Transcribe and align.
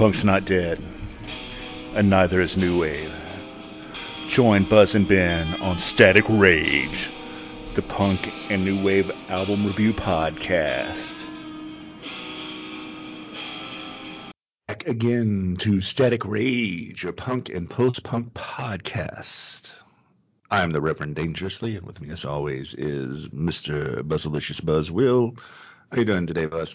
Punk's 0.00 0.24
not 0.24 0.46
dead, 0.46 0.82
and 1.94 2.08
neither 2.08 2.40
is 2.40 2.56
New 2.56 2.80
Wave. 2.80 3.12
Join 4.28 4.64
Buzz 4.64 4.94
and 4.94 5.06
Ben 5.06 5.60
on 5.60 5.78
Static 5.78 6.24
Rage, 6.26 7.10
the 7.74 7.82
Punk 7.82 8.32
and 8.48 8.64
New 8.64 8.82
Wave 8.82 9.12
album 9.28 9.66
review 9.66 9.92
podcast. 9.92 11.28
Back 14.68 14.86
again 14.86 15.58
to 15.58 15.82
Static 15.82 16.24
Rage, 16.24 17.04
a 17.04 17.12
punk 17.12 17.50
and 17.50 17.68
post 17.68 18.02
punk 18.02 18.32
podcast. 18.32 19.70
I'm 20.50 20.70
the 20.70 20.80
Reverend 20.80 21.16
Dangerously, 21.16 21.76
and 21.76 21.84
with 21.84 22.00
me, 22.00 22.08
as 22.08 22.24
always, 22.24 22.72
is 22.72 23.28
Mr. 23.28 24.00
Buzzalicious 24.00 24.64
Buzz 24.64 24.90
Will. 24.90 25.36
How 25.92 25.98
you 25.98 26.06
doing 26.06 26.26
today, 26.26 26.46
Buzz? 26.46 26.74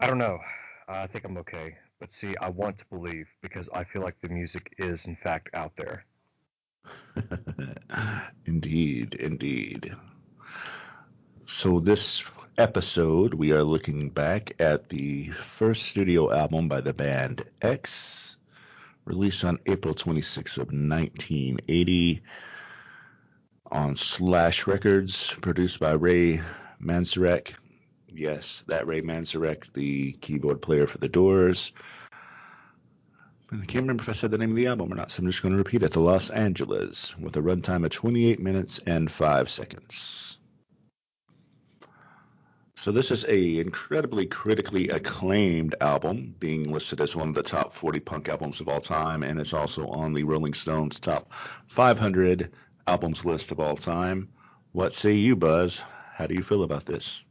I 0.00 0.08
don't 0.08 0.18
know. 0.18 0.40
I 0.88 1.06
think 1.06 1.24
I'm 1.24 1.36
okay. 1.38 1.76
But 1.98 2.12
see, 2.12 2.36
I 2.40 2.48
want 2.48 2.78
to 2.78 2.84
believe 2.86 3.26
because 3.42 3.68
I 3.74 3.84
feel 3.84 4.02
like 4.02 4.20
the 4.20 4.28
music 4.28 4.72
is 4.78 5.06
in 5.06 5.16
fact 5.16 5.48
out 5.54 5.74
there. 5.76 6.04
indeed, 8.46 9.14
indeed. 9.14 9.94
So 11.46 11.80
this 11.80 12.22
episode, 12.58 13.34
we 13.34 13.52
are 13.52 13.64
looking 13.64 14.10
back 14.10 14.52
at 14.60 14.88
the 14.88 15.30
first 15.56 15.84
studio 15.84 16.32
album 16.32 16.68
by 16.68 16.80
the 16.80 16.92
band 16.92 17.44
X, 17.62 18.36
released 19.04 19.44
on 19.44 19.58
April 19.66 19.94
26th 19.94 20.58
of 20.58 20.68
1980 20.68 22.22
on 23.72 23.96
Slash 23.96 24.66
Records, 24.66 25.34
produced 25.40 25.80
by 25.80 25.92
Ray 25.92 26.40
Manzarek 26.80 27.54
Yes, 28.18 28.62
that 28.66 28.86
Ray 28.86 29.02
Manzarek, 29.02 29.64
the 29.74 30.12
keyboard 30.12 30.62
player 30.62 30.86
for 30.86 30.96
The 30.96 31.08
Doors. 31.08 31.72
I 33.52 33.56
can't 33.66 33.82
remember 33.82 34.02
if 34.02 34.08
I 34.08 34.12
said 34.12 34.30
the 34.30 34.38
name 34.38 34.50
of 34.50 34.56
the 34.56 34.68
album 34.68 34.90
or 34.90 34.96
not, 34.96 35.10
so 35.10 35.20
I'm 35.20 35.26
just 35.30 35.42
going 35.42 35.52
to 35.52 35.58
repeat 35.58 35.82
it. 35.82 35.92
The 35.92 36.00
Los 36.00 36.30
Angeles, 36.30 37.14
with 37.18 37.36
a 37.36 37.42
runtime 37.42 37.84
of 37.84 37.90
28 37.90 38.40
minutes 38.40 38.80
and 38.86 39.10
5 39.10 39.50
seconds. 39.50 40.38
So 42.76 42.90
this 42.90 43.10
is 43.10 43.26
a 43.28 43.58
incredibly 43.58 44.24
critically 44.24 44.88
acclaimed 44.88 45.74
album, 45.82 46.34
being 46.38 46.72
listed 46.72 47.02
as 47.02 47.14
one 47.14 47.28
of 47.28 47.34
the 47.34 47.42
top 47.42 47.74
40 47.74 48.00
punk 48.00 48.30
albums 48.30 48.62
of 48.62 48.68
all 48.68 48.80
time, 48.80 49.24
and 49.24 49.38
it's 49.38 49.52
also 49.52 49.88
on 49.88 50.14
the 50.14 50.24
Rolling 50.24 50.54
Stones 50.54 50.98
top 50.98 51.30
500 51.66 52.50
albums 52.86 53.26
list 53.26 53.52
of 53.52 53.60
all 53.60 53.76
time. 53.76 54.30
What 54.72 54.94
say 54.94 55.12
you, 55.12 55.36
Buzz? 55.36 55.82
How 56.14 56.26
do 56.26 56.34
you 56.34 56.42
feel 56.42 56.62
about 56.62 56.86
this? 56.86 57.22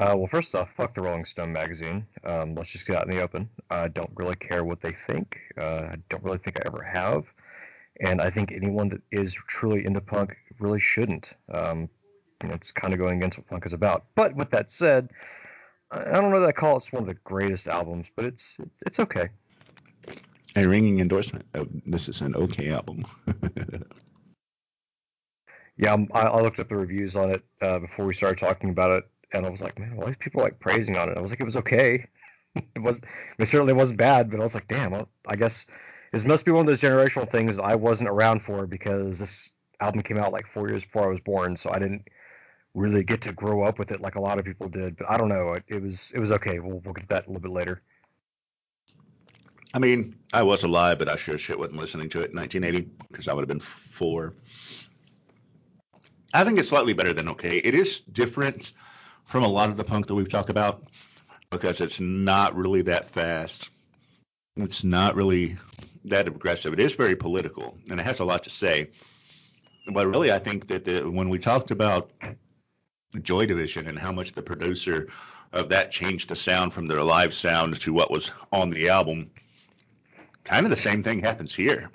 Uh, 0.00 0.14
well, 0.16 0.26
first 0.26 0.54
off, 0.54 0.70
fuck 0.76 0.94
the 0.94 1.00
Rolling 1.00 1.24
Stone 1.24 1.52
magazine. 1.52 2.04
Um, 2.24 2.54
let's 2.56 2.70
just 2.70 2.86
get 2.86 2.96
out 2.96 3.08
in 3.08 3.16
the 3.16 3.22
open. 3.22 3.48
I 3.70 3.88
don't 3.88 4.10
really 4.16 4.34
care 4.34 4.64
what 4.64 4.80
they 4.80 4.90
think. 4.92 5.38
Uh, 5.56 5.88
I 5.92 5.96
don't 6.08 6.24
really 6.24 6.38
think 6.38 6.58
I 6.58 6.64
ever 6.66 6.82
have. 6.82 7.24
And 8.00 8.20
I 8.20 8.28
think 8.28 8.50
anyone 8.50 8.88
that 8.88 9.02
is 9.12 9.32
truly 9.46 9.86
into 9.86 10.00
punk 10.00 10.36
really 10.58 10.80
shouldn't. 10.80 11.32
Um, 11.52 11.88
you 12.42 12.48
know, 12.48 12.54
it's 12.54 12.72
kind 12.72 12.92
of 12.92 12.98
going 12.98 13.18
against 13.18 13.38
what 13.38 13.46
punk 13.46 13.66
is 13.66 13.72
about. 13.72 14.06
But 14.16 14.34
with 14.34 14.50
that 14.50 14.70
said, 14.70 15.10
I 15.92 16.20
don't 16.20 16.30
know 16.30 16.40
that 16.40 16.48
I 16.48 16.52
call 16.52 16.76
it 16.76 16.86
one 16.90 17.02
of 17.04 17.06
the 17.06 17.14
greatest 17.14 17.68
albums, 17.68 18.08
but 18.16 18.24
it's 18.24 18.56
it's 18.84 18.98
okay. 18.98 19.28
A 20.56 20.66
ringing 20.66 21.00
endorsement. 21.00 21.46
Oh, 21.54 21.66
this 21.86 22.08
is 22.08 22.20
an 22.20 22.34
okay 22.34 22.70
album. 22.70 23.04
yeah, 25.76 25.96
I, 26.12 26.20
I, 26.22 26.40
looked 26.40 26.60
up 26.60 26.68
the 26.68 26.76
reviews 26.76 27.16
on 27.16 27.30
it 27.30 27.44
uh, 27.60 27.78
before 27.80 28.06
we 28.06 28.14
started 28.14 28.38
talking 28.38 28.70
about 28.70 28.90
it, 28.90 29.04
and 29.32 29.46
I 29.46 29.48
was 29.48 29.60
like, 29.60 29.78
man, 29.78 29.96
why 29.96 30.10
are 30.10 30.14
people 30.14 30.42
like 30.42 30.60
praising 30.60 30.96
on 30.96 31.08
it? 31.08 31.16
I 31.16 31.20
was 31.20 31.30
like, 31.30 31.40
it 31.40 31.44
was 31.44 31.56
okay. 31.56 32.06
it 32.54 32.82
was, 32.82 33.00
it 33.38 33.46
certainly 33.46 33.72
wasn't 33.72 33.98
bad, 33.98 34.30
but 34.30 34.40
I 34.40 34.42
was 34.42 34.54
like, 34.54 34.68
damn, 34.68 34.94
I, 34.94 35.04
I 35.26 35.36
guess 35.36 35.66
this 36.12 36.24
must 36.24 36.44
be 36.44 36.52
one 36.52 36.60
of 36.60 36.66
those 36.66 36.80
generational 36.80 37.30
things 37.30 37.56
that 37.56 37.64
I 37.64 37.74
wasn't 37.74 38.08
around 38.08 38.40
for 38.42 38.66
because 38.66 39.18
this 39.18 39.52
album 39.80 40.02
came 40.02 40.18
out 40.18 40.32
like 40.32 40.46
four 40.46 40.68
years 40.68 40.84
before 40.84 41.04
I 41.04 41.08
was 41.08 41.20
born, 41.20 41.56
so 41.56 41.70
I 41.70 41.78
didn't 41.78 42.08
really 42.74 43.04
get 43.04 43.20
to 43.22 43.32
grow 43.32 43.62
up 43.62 43.78
with 43.78 43.90
it 43.92 44.00
like 44.00 44.16
a 44.16 44.20
lot 44.20 44.38
of 44.38 44.44
people 44.44 44.68
did. 44.68 44.96
But 44.96 45.10
I 45.10 45.16
don't 45.16 45.28
know, 45.28 45.54
it, 45.54 45.64
it 45.68 45.82
was 45.82 46.12
it 46.14 46.20
was 46.20 46.30
okay. 46.32 46.60
We'll 46.60 46.80
we'll 46.84 46.94
get 46.94 47.02
to 47.02 47.08
that 47.08 47.26
a 47.26 47.28
little 47.28 47.42
bit 47.42 47.50
later. 47.50 47.82
I 49.72 49.80
mean, 49.80 50.14
I 50.32 50.42
was 50.42 50.62
alive, 50.62 51.00
but 51.00 51.08
I 51.08 51.16
sure 51.16 51.36
shit 51.36 51.58
wasn't 51.58 51.78
listening 51.78 52.08
to 52.10 52.20
it 52.20 52.30
in 52.30 52.36
1980 52.36 52.88
because 53.10 53.26
I 53.26 53.32
would 53.32 53.40
have 53.40 53.48
been 53.48 53.58
four. 53.58 54.34
I 56.32 56.44
think 56.44 56.58
it's 56.60 56.68
slightly 56.68 56.92
better 56.92 57.12
than 57.12 57.28
okay. 57.30 57.58
It 57.58 57.74
is 57.74 58.00
different 58.00 58.72
from 59.24 59.44
a 59.44 59.48
lot 59.48 59.70
of 59.70 59.76
the 59.76 59.84
punk 59.84 60.06
that 60.06 60.14
we've 60.14 60.28
talked 60.28 60.50
about 60.50 60.84
because 61.50 61.80
it's 61.80 62.00
not 62.00 62.56
really 62.56 62.82
that 62.82 63.10
fast. 63.10 63.70
It's 64.56 64.84
not 64.84 65.14
really 65.14 65.56
that 66.04 66.28
aggressive. 66.28 66.72
It 66.72 66.80
is 66.80 66.94
very 66.94 67.16
political 67.16 67.76
and 67.88 67.98
it 67.98 68.04
has 68.04 68.20
a 68.20 68.24
lot 68.24 68.44
to 68.44 68.50
say. 68.50 68.90
But 69.92 70.06
really, 70.06 70.32
I 70.32 70.38
think 70.38 70.68
that 70.68 70.84
the, 70.84 71.02
when 71.02 71.28
we 71.28 71.38
talked 71.38 71.70
about 71.70 72.10
Joy 73.20 73.46
Division 73.46 73.86
and 73.86 73.98
how 73.98 74.12
much 74.12 74.32
the 74.32 74.42
producer 74.42 75.08
of 75.52 75.68
that 75.68 75.92
changed 75.92 76.28
the 76.28 76.36
sound 76.36 76.72
from 76.72 76.86
their 76.86 77.02
live 77.02 77.34
sound 77.34 77.80
to 77.80 77.92
what 77.92 78.10
was 78.10 78.32
on 78.52 78.70
the 78.70 78.88
album, 78.88 79.30
kind 80.42 80.66
of 80.66 80.70
the 80.70 80.76
same 80.76 81.02
thing 81.02 81.20
happens 81.20 81.54
here. 81.54 81.90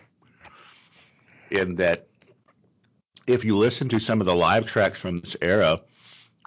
In 1.52 1.76
that, 1.76 2.08
if 3.26 3.44
you 3.44 3.58
listen 3.58 3.90
to 3.90 4.00
some 4.00 4.22
of 4.22 4.28
the 4.28 4.36
live 4.36 4.66
tracks 4.66 5.00
from 5.00 5.20
this 5.20 5.36
era, 5.42 5.82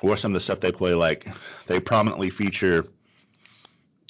or 0.02 0.16
some 0.16 0.32
of 0.32 0.40
the 0.40 0.44
stuff 0.44 0.60
they 0.60 0.72
play, 0.72 0.94
like 0.94 1.26
they 1.66 1.80
prominently 1.80 2.28
feature 2.28 2.86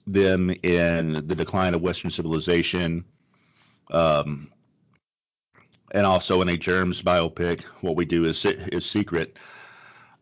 them 0.06 0.50
in 0.62 1.12
the 1.26 1.34
decline 1.34 1.74
of 1.74 1.82
Western 1.82 2.10
civilization, 2.10 3.04
um, 3.90 4.50
and 5.92 6.06
also 6.06 6.40
in 6.42 6.48
a 6.48 6.56
Germs 6.56 7.02
biopic. 7.02 7.62
What 7.82 7.96
we 7.96 8.04
do 8.04 8.24
is 8.24 8.44
is 8.44 8.86
secret. 8.86 9.36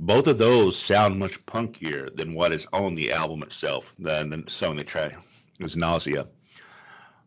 Both 0.00 0.26
of 0.26 0.38
those 0.38 0.78
sound 0.78 1.18
much 1.18 1.44
punkier 1.46 2.14
than 2.16 2.34
what 2.34 2.52
is 2.52 2.66
on 2.72 2.94
the 2.94 3.12
album 3.12 3.42
itself. 3.42 3.94
Than 3.98 4.30
the 4.30 4.44
song 4.48 4.76
they 4.76 4.82
try 4.82 5.14
is 5.60 5.76
nausea. 5.76 6.26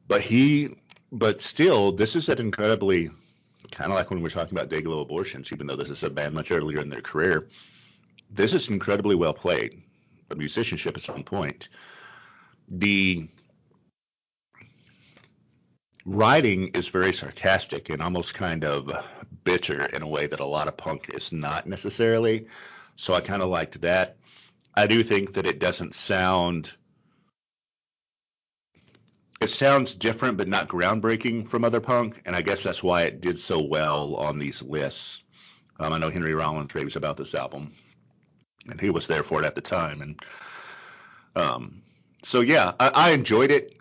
But 0.07 0.21
he, 0.21 0.75
but 1.11 1.41
still, 1.41 1.91
this 1.91 2.15
is 2.15 2.29
an 2.29 2.39
incredibly 2.39 3.09
kind 3.71 3.91
of 3.91 3.95
like 3.95 4.09
when 4.09 4.21
we 4.21 4.27
are 4.27 4.31
talking 4.31 4.57
about 4.57 4.69
Dayglo 4.69 5.01
Abortions, 5.01 5.51
even 5.51 5.65
though 5.65 5.75
this 5.75 5.89
is 5.89 6.03
a 6.03 6.09
band 6.09 6.33
much 6.35 6.51
earlier 6.51 6.81
in 6.81 6.89
their 6.89 7.01
career 7.01 7.47
this 8.33 8.53
is 8.53 8.69
incredibly 8.69 9.15
well 9.15 9.33
played. 9.33 9.81
The 10.29 10.35
musicianship 10.35 10.97
is 10.97 11.07
on 11.07 11.23
point. 11.23 11.69
The 12.67 13.27
writing 16.05 16.69
is 16.69 16.87
very 16.87 17.13
sarcastic 17.13 17.89
and 17.89 18.01
almost 18.01 18.33
kind 18.33 18.65
of 18.65 18.91
bitter 19.43 19.85
in 19.85 20.01
a 20.01 20.07
way 20.07 20.27
that 20.27 20.39
a 20.39 20.45
lot 20.45 20.67
of 20.67 20.75
punk 20.75 21.11
is 21.13 21.31
not 21.31 21.67
necessarily. 21.67 22.47
So 22.95 23.13
I 23.13 23.21
kind 23.21 23.41
of 23.41 23.49
liked 23.49 23.79
that. 23.81 24.17
I 24.75 24.87
do 24.87 25.03
think 25.03 25.33
that 25.35 25.45
it 25.45 25.59
doesn't 25.59 25.93
sound. 25.93 26.73
It 29.39 29.49
sounds 29.49 29.93
different, 29.93 30.37
but 30.37 30.47
not 30.47 30.69
groundbreaking 30.69 31.47
from 31.47 31.63
other 31.63 31.81
punk, 31.81 32.21
and 32.25 32.35
I 32.35 32.41
guess 32.41 32.63
that's 32.63 32.81
why 32.81 33.03
it 33.03 33.21
did 33.21 33.37
so 33.37 33.61
well 33.61 34.15
on 34.15 34.39
these 34.39 34.61
lists. 34.61 35.25
Um, 35.79 35.91
I 35.91 35.99
know 35.99 36.09
Henry 36.09 36.33
Rollins 36.33 36.73
raves 36.73 36.95
about 36.95 37.17
this 37.17 37.35
album 37.35 37.73
and 38.69 38.79
he 38.79 38.89
was 38.89 39.07
there 39.07 39.23
for 39.23 39.41
it 39.41 39.45
at 39.45 39.55
the 39.55 39.61
time. 39.61 40.01
And 40.01 40.19
um, 41.35 41.81
so 42.23 42.41
yeah, 42.41 42.73
I, 42.79 42.89
I 42.89 43.11
enjoyed 43.11 43.51
it. 43.51 43.77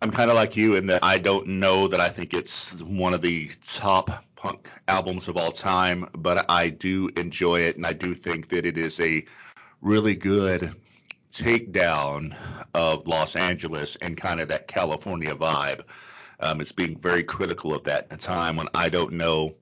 I'm 0.00 0.10
kind 0.10 0.30
of 0.30 0.36
like 0.36 0.56
you 0.56 0.74
in 0.74 0.86
that 0.86 1.04
I 1.04 1.18
don't 1.18 1.46
know 1.46 1.88
that 1.88 2.00
I 2.00 2.08
think 2.08 2.34
it's 2.34 2.72
one 2.82 3.14
of 3.14 3.22
the 3.22 3.50
top 3.62 4.24
punk 4.34 4.68
albums 4.88 5.28
of 5.28 5.36
all 5.36 5.52
time, 5.52 6.08
but 6.12 6.50
I 6.50 6.70
do 6.70 7.08
enjoy 7.16 7.60
it, 7.60 7.76
and 7.76 7.86
I 7.86 7.92
do 7.92 8.14
think 8.14 8.48
that 8.48 8.66
it 8.66 8.76
is 8.76 8.98
a 8.98 9.24
really 9.80 10.16
good 10.16 10.74
takedown 11.32 12.36
of 12.74 13.06
Los 13.06 13.36
Angeles 13.36 13.96
and 13.96 14.16
kind 14.16 14.40
of 14.40 14.48
that 14.48 14.66
California 14.66 15.34
vibe. 15.34 15.82
Um, 16.40 16.60
it's 16.60 16.72
being 16.72 16.98
very 16.98 17.22
critical 17.22 17.72
of 17.72 17.84
that 17.84 18.08
at 18.10 18.18
a 18.18 18.20
time 18.20 18.56
when 18.56 18.68
I 18.74 18.88
don't 18.88 19.12
know 19.12 19.54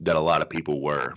that 0.00 0.14
a 0.14 0.20
lot 0.20 0.42
of 0.42 0.48
people 0.48 0.80
were. 0.80 1.14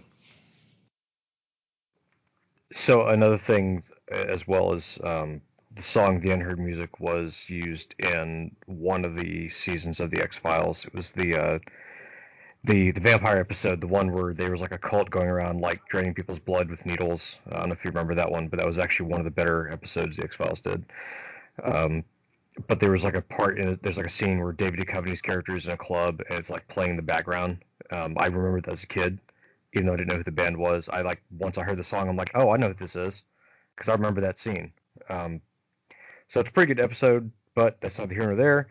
So 2.72 3.08
another 3.08 3.38
thing, 3.38 3.84
as 4.12 4.48
well 4.48 4.74
as 4.74 5.00
um, 5.04 5.42
the 5.76 5.82
song 5.82 6.20
"The 6.20 6.32
Unheard 6.32 6.60
Music" 6.60 7.00
was 7.00 7.50
used 7.50 7.96
in 8.00 8.56
one 8.68 9.06
of 9.06 9.16
the 9.16 9.50
seasons 9.50 10.00
of 10.00 10.12
the 10.12 10.22
X 10.22 10.38
Files. 10.38 10.86
It 10.86 10.94
was 10.94 11.12
the 11.12 11.36
uh, 11.36 11.60
the 12.64 12.92
the 12.92 13.02
vampire 13.02 13.38
episode, 13.38 13.82
the 13.82 13.88
one 13.88 14.12
where 14.12 14.34
there 14.34 14.52
was 14.52 14.62
like 14.62 14.72
a 14.72 14.78
cult 14.78 15.10
going 15.10 15.28
around 15.28 15.62
like 15.62 15.86
draining 15.88 16.14
people's 16.14 16.40
blood 16.40 16.70
with 16.70 16.86
needles. 16.86 17.40
I 17.52 17.60
don't 17.60 17.70
know 17.70 17.74
if 17.74 17.84
you 17.84 17.90
remember 17.90 18.16
that 18.16 18.32
one, 18.32 18.48
but 18.48 18.58
that 18.60 18.68
was 18.68 18.78
actually 18.78 19.10
one 19.10 19.20
of 19.20 19.26
the 19.26 19.32
better 19.32 19.70
episodes 19.72 20.18
the 20.18 20.24
X 20.24 20.36
Files 20.36 20.60
did. 20.60 20.86
Um, 21.64 22.04
but 22.68 22.80
there 22.80 22.92
was 22.92 23.04
like 23.04 23.16
a 23.16 23.22
part 23.22 23.60
in 23.60 23.70
it. 23.70 23.82
There's 23.82 23.98
like 23.98 24.06
a 24.06 24.12
scene 24.12 24.44
where 24.44 24.52
David 24.52 24.80
Duchovny's 24.80 25.22
character 25.22 25.56
is 25.56 25.66
in 25.66 25.72
a 25.72 25.78
club 25.78 26.22
and 26.30 26.38
it's 26.38 26.50
like 26.50 26.68
playing 26.68 26.92
in 26.92 26.96
the 26.98 27.02
background. 27.02 27.64
Um, 27.92 28.16
I 28.18 28.28
remember 28.28 28.62
that 28.62 28.72
as 28.72 28.84
a 28.84 28.88
kid 28.88 29.20
even 29.74 29.88
though 29.88 29.94
I 29.94 29.98
didn't 29.98 30.10
know 30.10 30.18
who 30.18 30.24
the 30.24 30.32
band 30.32 30.58
was. 30.58 30.90
I 30.90 31.02
like 31.02 31.24
once 31.32 31.58
I 31.58 31.64
heard 31.64 31.80
the 31.80 31.84
song, 31.84 32.10
I'm 32.10 32.18
like, 32.18 32.32
oh, 32.36 32.52
I 32.52 32.58
know 32.58 32.68
what 32.70 32.78
this 32.78 32.96
is, 32.96 33.24
because 33.76 33.90
I 33.90 33.94
remember 33.94 34.22
that 34.22 34.40
scene. 34.40 34.74
Um, 35.10 35.42
So 36.28 36.40
it's 36.40 36.50
a 36.50 36.54
pretty 36.54 36.74
good 36.74 36.84
episode, 36.84 37.32
but 37.56 37.80
that's 37.82 38.00
neither 38.00 38.14
here 38.14 38.26
nor 38.28 38.36
there. 38.36 38.70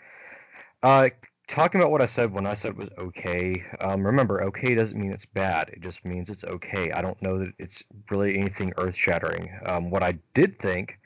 Uh, 0.82 1.10
talking 1.48 1.80
about 1.80 1.90
what 1.92 2.02
I 2.02 2.06
said 2.06 2.32
when 2.32 2.46
I 2.46 2.54
said 2.54 2.72
it 2.72 2.76
was 2.76 2.90
okay. 2.98 3.64
Um, 3.80 4.06
remember, 4.06 4.42
okay 4.44 4.74
doesn't 4.74 5.00
mean 5.00 5.12
it's 5.12 5.26
bad. 5.26 5.70
It 5.70 5.80
just 5.80 6.04
means 6.04 6.30
it's 6.30 6.44
okay. 6.44 6.92
I 6.92 7.02
don't 7.02 7.20
know 7.22 7.38
that 7.40 7.52
it's 7.58 7.82
really 8.10 8.38
anything 8.38 8.72
earth 8.78 8.96
shattering. 8.96 9.50
Um, 9.66 9.90
what 9.90 10.02
I 10.02 10.18
did 10.34 10.58
think 10.60 10.98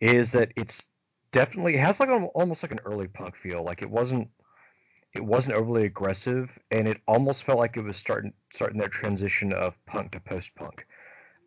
is 0.00 0.32
that 0.32 0.52
it's 0.56 0.86
definitely 1.32 1.74
it 1.76 1.80
has 1.80 2.00
like 2.00 2.08
a, 2.10 2.14
almost 2.34 2.62
like 2.62 2.72
an 2.72 2.80
early 2.86 3.08
punk 3.08 3.36
feel. 3.36 3.64
Like 3.64 3.82
it 3.82 3.90
wasn't 3.90 4.28
it 5.14 5.24
wasn't 5.24 5.56
overly 5.56 5.84
aggressive, 5.84 6.50
and 6.70 6.86
it 6.86 7.00
almost 7.08 7.44
felt 7.44 7.58
like 7.58 7.76
it 7.76 7.82
was 7.82 7.96
starting 7.96 8.32
starting 8.52 8.78
that 8.80 8.90
transition 8.90 9.52
of 9.52 9.74
punk 9.86 10.12
to 10.12 10.20
post 10.20 10.54
punk. 10.54 10.86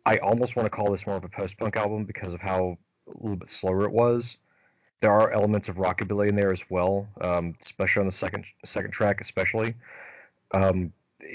I 0.04 0.18
almost 0.18 0.56
want 0.56 0.66
to 0.66 0.70
call 0.70 0.90
this 0.90 1.06
more 1.06 1.16
of 1.16 1.24
a 1.24 1.28
post 1.28 1.58
punk 1.58 1.76
album 1.76 2.04
because 2.04 2.34
of 2.34 2.40
how 2.40 2.76
a 3.06 3.12
little 3.20 3.36
bit 3.36 3.50
slower 3.50 3.84
it 3.84 3.92
was. 3.92 4.36
There 5.00 5.12
are 5.12 5.32
elements 5.32 5.68
of 5.68 5.76
rockabilly 5.76 6.28
in 6.28 6.36
there 6.36 6.52
as 6.52 6.64
well, 6.70 7.08
um, 7.20 7.54
especially 7.62 8.00
on 8.00 8.06
the 8.06 8.12
second 8.12 8.44
second 8.64 8.90
track, 8.90 9.20
especially. 9.20 9.74
Um, 10.52 10.92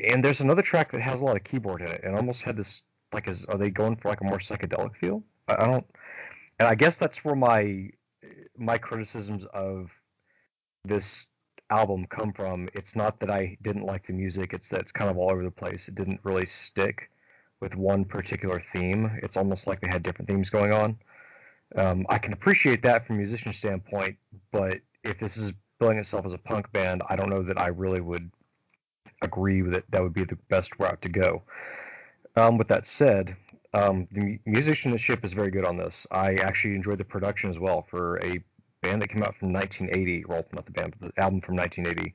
and 0.09 0.23
there's 0.23 0.41
another 0.41 0.61
track 0.61 0.91
that 0.91 1.01
has 1.01 1.21
a 1.21 1.25
lot 1.25 1.37
of 1.37 1.43
keyboard 1.43 1.81
in 1.81 1.87
it, 1.87 2.01
and 2.03 2.15
almost 2.15 2.41
had 2.41 2.57
this 2.57 2.83
like, 3.13 3.27
is 3.27 3.45
are 3.45 3.57
they 3.57 3.69
going 3.69 3.95
for 3.95 4.09
like 4.09 4.21
a 4.21 4.25
more 4.25 4.39
psychedelic 4.39 4.95
feel? 4.95 5.23
I, 5.47 5.55
I 5.55 5.67
don't, 5.67 5.85
and 6.59 6.67
I 6.67 6.75
guess 6.75 6.97
that's 6.97 7.23
where 7.23 7.35
my 7.35 7.89
my 8.57 8.77
criticisms 8.77 9.45
of 9.53 9.91
this 10.83 11.27
album 11.69 12.05
come 12.07 12.33
from. 12.33 12.69
It's 12.73 12.95
not 12.95 13.19
that 13.19 13.29
I 13.29 13.57
didn't 13.61 13.85
like 13.85 14.07
the 14.07 14.13
music; 14.13 14.53
it's 14.53 14.69
that 14.69 14.81
it's 14.81 14.91
kind 14.91 15.09
of 15.09 15.17
all 15.17 15.31
over 15.31 15.43
the 15.43 15.51
place. 15.51 15.87
It 15.87 15.95
didn't 15.95 16.19
really 16.23 16.45
stick 16.45 17.09
with 17.59 17.75
one 17.75 18.05
particular 18.05 18.59
theme. 18.59 19.19
It's 19.23 19.37
almost 19.37 19.67
like 19.67 19.81
they 19.81 19.87
had 19.87 20.03
different 20.03 20.29
themes 20.29 20.49
going 20.49 20.73
on. 20.73 20.97
Um, 21.75 22.05
I 22.09 22.17
can 22.17 22.33
appreciate 22.33 22.81
that 22.83 23.05
from 23.05 23.15
a 23.15 23.19
musician 23.19 23.51
standpoint, 23.51 24.17
but 24.51 24.79
if 25.03 25.19
this 25.19 25.37
is 25.37 25.53
billing 25.79 25.97
itself 25.97 26.25
as 26.25 26.33
a 26.33 26.37
punk 26.37 26.71
band, 26.71 27.01
I 27.09 27.15
don't 27.15 27.29
know 27.29 27.43
that 27.43 27.59
I 27.59 27.67
really 27.67 28.01
would 28.01 28.31
agree 29.21 29.61
that 29.61 29.83
that 29.89 30.01
would 30.01 30.13
be 30.13 30.23
the 30.23 30.37
best 30.49 30.79
route 30.79 31.01
to 31.01 31.09
go. 31.09 31.41
Um, 32.35 32.57
with 32.57 32.67
that 32.67 32.87
said, 32.87 33.35
um, 33.73 34.07
the 34.11 34.39
musicianship 34.45 35.25
is 35.25 35.33
very 35.33 35.51
good 35.51 35.65
on 35.65 35.77
this. 35.77 36.07
I 36.11 36.35
actually 36.35 36.75
enjoyed 36.75 36.99
the 36.99 37.05
production 37.05 37.49
as 37.49 37.59
well 37.59 37.85
for 37.89 38.17
a 38.23 38.41
band 38.87 39.01
that 39.01 39.09
came 39.09 39.23
out 39.23 39.35
from 39.35 39.53
1980. 39.53 40.25
Well, 40.25 40.45
not 40.53 40.65
the 40.65 40.71
band, 40.71 40.95
but 40.99 41.13
the 41.13 41.21
album 41.21 41.41
from 41.41 41.55
1980. 41.55 42.13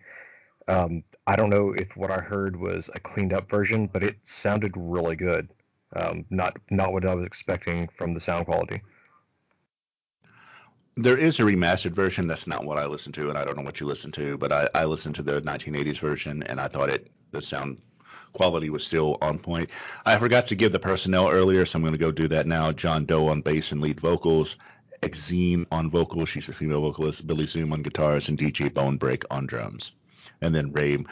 Um, 0.69 1.03
I 1.27 1.37
don't 1.37 1.51
know 1.51 1.73
if 1.77 1.97
what 1.97 2.11
I 2.11 2.19
heard 2.19 2.57
was 2.57 2.91
a 2.95 3.01
cleaned 3.01 3.33
up 3.33 3.51
version, 3.51 3.87
but 3.87 4.03
it 4.03 4.17
sounded 4.25 4.73
really 4.77 5.17
good. 5.17 5.49
Um, 5.95 6.25
not 6.31 6.57
not 6.71 6.93
what 6.93 7.05
I 7.05 7.15
was 7.15 7.27
expecting 7.27 7.89
from 7.97 8.15
the 8.15 8.21
sound 8.21 8.47
quality. 8.47 8.83
There 10.97 11.19
is 11.19 11.39
a 11.39 11.43
remastered 11.43 11.93
version. 11.93 12.27
That's 12.27 12.47
not 12.47 12.65
what 12.65 12.79
I 12.79 12.87
listened 12.87 13.15
to, 13.17 13.29
and 13.29 13.39
I 13.39 13.45
don't 13.45 13.57
know 13.57 13.63
what 13.63 13.81
you 13.81 13.87
listened 13.87 14.15
to, 14.15 14.37
but 14.39 14.53
I, 14.53 14.69
I 14.75 14.85
listened 14.85 15.15
to 15.17 15.23
the 15.23 15.41
1980s 15.41 15.99
version, 15.99 16.43
and 16.45 16.61
I 16.61 16.69
thought 16.69 16.91
it 16.91 17.11
the 17.33 17.43
sound 17.43 17.79
quality 18.33 18.71
was 18.71 18.85
still 18.85 19.19
on 19.21 19.39
point. 19.39 19.71
I 20.07 20.19
forgot 20.19 20.47
to 20.47 20.55
give 20.55 20.73
the 20.73 20.79
personnel 20.79 21.29
earlier, 21.29 21.67
so 21.67 21.77
I'm 21.77 21.83
going 21.83 21.93
to 21.93 21.99
go 21.99 22.11
do 22.11 22.29
that 22.29 22.47
now. 22.47 22.73
John 22.73 23.05
Doe 23.05 23.29
on 23.29 23.43
bass 23.43 23.73
and 23.73 23.81
lead 23.81 24.01
vocals, 24.01 24.57
Exene 25.03 25.67
on 25.73 25.91
vocals, 25.91 26.29
she's 26.29 26.49
a 26.49 26.53
female 26.53 26.81
vocalist, 26.81 27.27
Billy 27.27 27.47
Zoom 27.47 27.73
on 27.73 27.83
guitars, 27.83 28.29
and 28.29 28.39
DJ 28.39 28.71
Bonebrake 28.71 29.25
on 29.31 29.47
drums. 29.47 29.93
And 30.41 30.55
then 30.55 30.73
Ray 30.73 31.05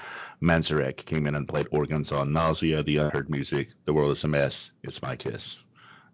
Manzarek 0.42 1.04
came 1.06 1.26
in 1.26 1.34
and 1.34 1.48
played 1.48 1.66
organs 1.70 2.12
on 2.12 2.32
Nausea, 2.32 2.82
The 2.82 2.98
Unheard 2.98 3.30
Music, 3.30 3.68
The 3.86 3.92
World 3.92 4.12
is 4.12 4.24
a 4.24 4.28
Mess, 4.28 4.70
It's 4.82 5.02
My 5.02 5.16
Kiss, 5.16 5.58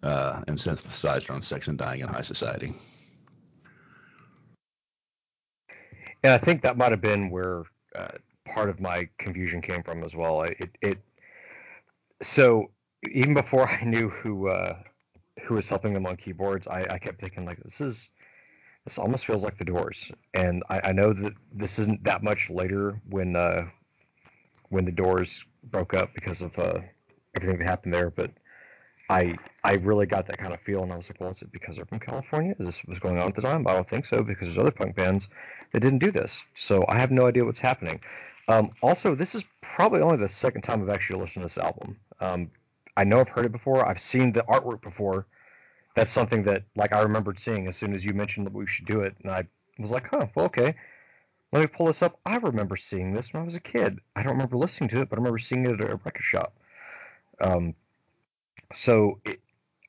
uh, 0.03 0.41
and 0.47 0.57
synthesizer 0.57 1.31
on 1.31 1.41
Sex 1.41 1.67
and 1.67 1.77
Dying 1.77 2.01
in 2.01 2.07
High 2.07 2.21
Society. 2.21 2.73
And 6.23 6.33
I 6.33 6.37
think 6.37 6.61
that 6.63 6.77
might 6.77 6.91
have 6.91 7.01
been 7.01 7.29
where 7.29 7.63
uh, 7.95 8.09
part 8.45 8.69
of 8.69 8.79
my 8.79 9.07
confusion 9.19 9.61
came 9.61 9.83
from 9.83 10.03
as 10.03 10.15
well. 10.15 10.41
It, 10.43 10.69
it 10.81 10.97
so 12.21 12.71
even 13.11 13.33
before 13.33 13.69
I 13.69 13.83
knew 13.83 14.09
who 14.09 14.49
uh, 14.49 14.77
who 15.43 15.55
was 15.55 15.69
helping 15.69 15.93
them 15.93 16.05
on 16.05 16.15
keyboards, 16.17 16.67
I, 16.67 16.85
I 16.89 16.97
kept 16.97 17.19
thinking 17.19 17.45
like 17.45 17.61
this 17.63 17.81
is 17.81 18.09
this 18.83 18.97
almost 18.97 19.25
feels 19.25 19.43
like 19.43 19.57
the 19.57 19.65
Doors, 19.65 20.11
and 20.33 20.63
I, 20.69 20.79
I 20.85 20.91
know 20.93 21.11
that 21.13 21.33
this 21.53 21.77
isn't 21.77 22.03
that 22.05 22.23
much 22.23 22.49
later 22.49 22.99
when 23.09 23.35
uh, 23.35 23.67
when 24.69 24.85
the 24.85 24.91
Doors 24.91 25.45
broke 25.63 25.93
up 25.93 26.13
because 26.13 26.41
of 26.41 26.57
uh, 26.57 26.79
everything 27.35 27.59
that 27.59 27.67
happened 27.67 27.93
there, 27.93 28.09
but 28.09 28.31
I 29.09 29.35
I 29.63 29.73
really 29.75 30.05
got 30.05 30.25
that 30.27 30.37
kind 30.37 30.53
of 30.53 30.61
feel, 30.61 30.83
and 30.83 30.91
I 30.91 30.97
was 30.97 31.09
like, 31.09 31.19
well, 31.19 31.29
is 31.29 31.41
it 31.41 31.51
because 31.51 31.75
they're 31.75 31.85
from 31.85 31.99
California? 31.99 32.55
Is 32.59 32.65
this 32.65 32.79
what's 32.85 32.99
going 32.99 33.17
on 33.17 33.27
at 33.27 33.35
the 33.35 33.41
time? 33.41 33.67
I 33.67 33.73
don't 33.73 33.89
think 33.89 34.05
so, 34.05 34.23
because 34.23 34.47
there's 34.47 34.57
other 34.57 34.71
punk 34.71 34.95
bands 34.95 35.29
that 35.71 35.81
didn't 35.81 35.99
do 35.99 36.11
this. 36.11 36.43
So 36.55 36.85
I 36.87 36.97
have 36.97 37.11
no 37.11 37.27
idea 37.27 37.45
what's 37.45 37.59
happening. 37.59 37.99
Um, 38.47 38.71
also, 38.81 39.15
this 39.15 39.35
is 39.35 39.43
probably 39.61 40.01
only 40.01 40.17
the 40.17 40.29
second 40.29 40.61
time 40.61 40.81
I've 40.81 40.89
actually 40.89 41.19
listened 41.19 41.43
to 41.43 41.53
this 41.53 41.57
album. 41.57 41.97
Um, 42.19 42.49
I 42.97 43.05
know 43.05 43.19
I've 43.19 43.29
heard 43.29 43.45
it 43.45 43.51
before. 43.53 43.87
I've 43.87 44.01
seen 44.01 44.33
the 44.33 44.41
artwork 44.43 44.81
before. 44.81 45.27
That's 45.95 46.11
something 46.11 46.43
that 46.43 46.63
like 46.75 46.93
I 46.93 47.01
remembered 47.03 47.39
seeing 47.39 47.67
as 47.67 47.77
soon 47.77 47.93
as 47.93 48.03
you 48.03 48.13
mentioned 48.13 48.47
that 48.47 48.53
we 48.53 48.67
should 48.67 48.85
do 48.85 49.01
it, 49.01 49.15
and 49.23 49.31
I 49.31 49.47
was 49.79 49.91
like, 49.91 50.09
huh, 50.09 50.27
well, 50.35 50.47
okay. 50.47 50.75
Let 51.53 51.61
me 51.61 51.67
pull 51.67 51.85
this 51.85 52.01
up. 52.01 52.19
I 52.25 52.37
remember 52.37 52.75
seeing 52.75 53.13
this 53.13 53.31
when 53.33 53.41
I 53.41 53.45
was 53.45 53.55
a 53.55 53.61
kid. 53.61 53.99
I 54.15 54.23
don't 54.23 54.33
remember 54.33 54.57
listening 54.57 54.89
to 54.89 55.01
it, 55.01 55.09
but 55.09 55.17
I 55.17 55.21
remember 55.21 55.39
seeing 55.39 55.65
it 55.65 55.79
at 55.79 55.93
a 55.93 55.95
record 55.95 56.23
shop. 56.23 56.53
Um, 57.39 57.75
so 58.73 59.19
it, 59.25 59.39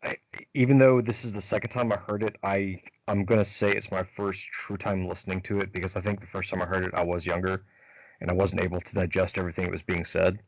I, 0.02 0.18
even 0.54 0.78
though 0.78 1.00
this 1.00 1.24
is 1.24 1.32
the 1.32 1.40
second 1.40 1.70
time 1.70 1.92
I 1.92 1.96
heard 1.96 2.22
it, 2.22 2.36
I 2.42 2.82
I'm 3.08 3.24
gonna 3.24 3.44
say 3.44 3.72
it's 3.72 3.90
my 3.90 4.04
first 4.04 4.48
true 4.50 4.76
time 4.76 5.08
listening 5.08 5.40
to 5.42 5.58
it 5.60 5.72
because 5.72 5.96
I 5.96 6.00
think 6.00 6.20
the 6.20 6.26
first 6.26 6.50
time 6.50 6.62
I 6.62 6.66
heard 6.66 6.84
it 6.84 6.94
I 6.94 7.04
was 7.04 7.26
younger, 7.26 7.64
and 8.20 8.30
I 8.30 8.34
wasn't 8.34 8.62
able 8.62 8.80
to 8.80 8.94
digest 8.94 9.38
everything 9.38 9.64
that 9.64 9.72
was 9.72 9.82
being 9.82 10.04
said. 10.04 10.38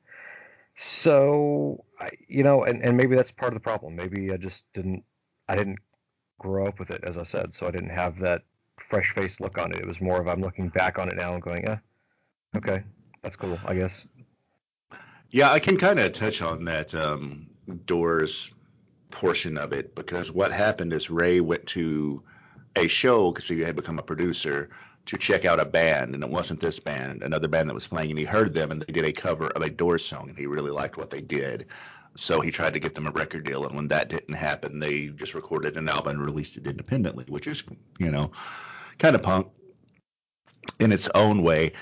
So 0.82 1.85
you 2.27 2.43
know, 2.43 2.65
and, 2.65 2.82
and 2.82 2.97
maybe 2.97 3.15
that's 3.15 3.31
part 3.31 3.53
of 3.53 3.55
the 3.55 3.62
problem. 3.62 3.94
Maybe 3.94 4.32
I 4.32 4.38
just 4.38 4.65
didn't 4.73 5.05
I 5.47 5.55
didn't 5.55 5.79
grow 6.38 6.67
up 6.67 6.79
with 6.79 6.91
it 6.91 7.05
as 7.05 7.19
I 7.19 7.25
said, 7.25 7.53
so 7.53 7.67
I 7.67 7.71
didn't 7.71 7.91
have 7.91 8.19
that 8.21 8.43
fresh 8.88 9.12
faced 9.12 9.43
look 9.43 9.59
on 9.59 9.73
it. 9.73 9.79
It 9.81 9.87
was 9.87 10.00
more 10.00 10.19
of 10.19 10.27
I'm 10.27 10.41
looking 10.41 10.71
back 10.71 10.99
on 10.99 11.11
it 11.11 11.17
now 11.17 11.35
and 11.35 11.43
going, 11.43 11.65
yeah, 11.65 11.79
okay, 12.56 12.82
that's 13.23 13.37
cool, 13.37 13.59
I 13.67 13.75
guess. 13.75 14.06
Yeah, 15.29 15.53
I 15.53 15.59
can 15.59 15.77
kind 15.77 16.00
of 16.00 16.12
touch 16.12 16.41
on 16.41 16.65
that 16.65 16.94
um, 16.94 17.49
Doors 17.85 18.50
portion 19.11 19.59
of 19.59 19.75
it 19.75 19.94
because 19.94 20.33
what 20.33 20.50
happened 20.50 20.94
is 20.94 21.11
Ray 21.11 21.41
went 21.41 21.66
to 21.66 22.23
a 22.75 22.88
show 22.88 23.33
because 23.33 23.47
he 23.47 23.61
had 23.61 23.76
become 23.76 23.99
a 23.99 24.02
producer 24.02 24.71
to 25.11 25.19
check 25.19 25.45
out 25.45 25.59
a 25.59 25.64
band, 25.64 26.14
and 26.14 26.23
it 26.23 26.31
wasn't 26.31 26.61
this 26.61 26.79
band, 26.79 27.25
another 27.25 27.49
band 27.49 27.69
that 27.69 27.75
was 27.75 27.88
playing, 27.88 28.11
and 28.11 28.19
he 28.19 28.25
heard 28.25 28.55
them, 28.55 28.71
and 28.71 28.81
they 28.81 28.93
did 28.93 29.05
a 29.05 29.12
cover 29.12 29.49
of 29.49 29.62
a 29.62 29.69
Doors 29.69 30.07
song, 30.07 30.29
and 30.29 30.38
he 30.38 30.47
really 30.47 30.71
liked 30.71 30.97
what 30.97 31.11
they 31.11 31.21
did. 31.21 31.67
So 32.17 32.40
he 32.40 32.52
tried 32.52 32.75
to 32.75 32.79
get 32.79 32.95
them 32.95 33.09
a 33.09 33.11
record 33.11 33.45
deal, 33.45 33.67
and 33.67 33.75
when 33.75 33.88
that 33.88 34.09
didn't 34.09 34.35
happen, 34.35 34.79
they 34.79 35.09
just 35.09 35.35
recorded 35.35 35.76
an 35.76 35.88
album 35.88 36.12
and 36.12 36.25
released 36.25 36.57
it 36.59 36.67
independently, 36.69 37.25
which 37.26 37.49
is, 37.49 37.64
you 37.99 38.12
know, 38.12 38.31
kind 38.99 39.17
of 39.17 39.23
punk 39.23 39.49
in 40.79 40.93
its 40.93 41.09
own 41.17 41.43
way. 41.43 41.73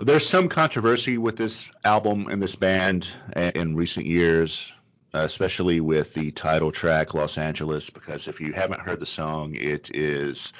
There's 0.00 0.28
some 0.28 0.48
controversy 0.48 1.18
with 1.18 1.36
this 1.36 1.70
album 1.84 2.26
and 2.26 2.42
this 2.42 2.56
band 2.56 3.06
in 3.54 3.76
recent 3.76 4.06
years 4.06 4.72
especially 5.14 5.80
with 5.80 6.12
the 6.12 6.30
title 6.32 6.70
track 6.70 7.14
Los 7.14 7.38
Angeles, 7.38 7.88
because 7.88 8.28
if 8.28 8.38
you 8.38 8.52
haven't 8.52 8.80
heard 8.80 9.00
the 9.00 9.06
song, 9.06 9.54
it 9.54 9.90
is 9.94 10.52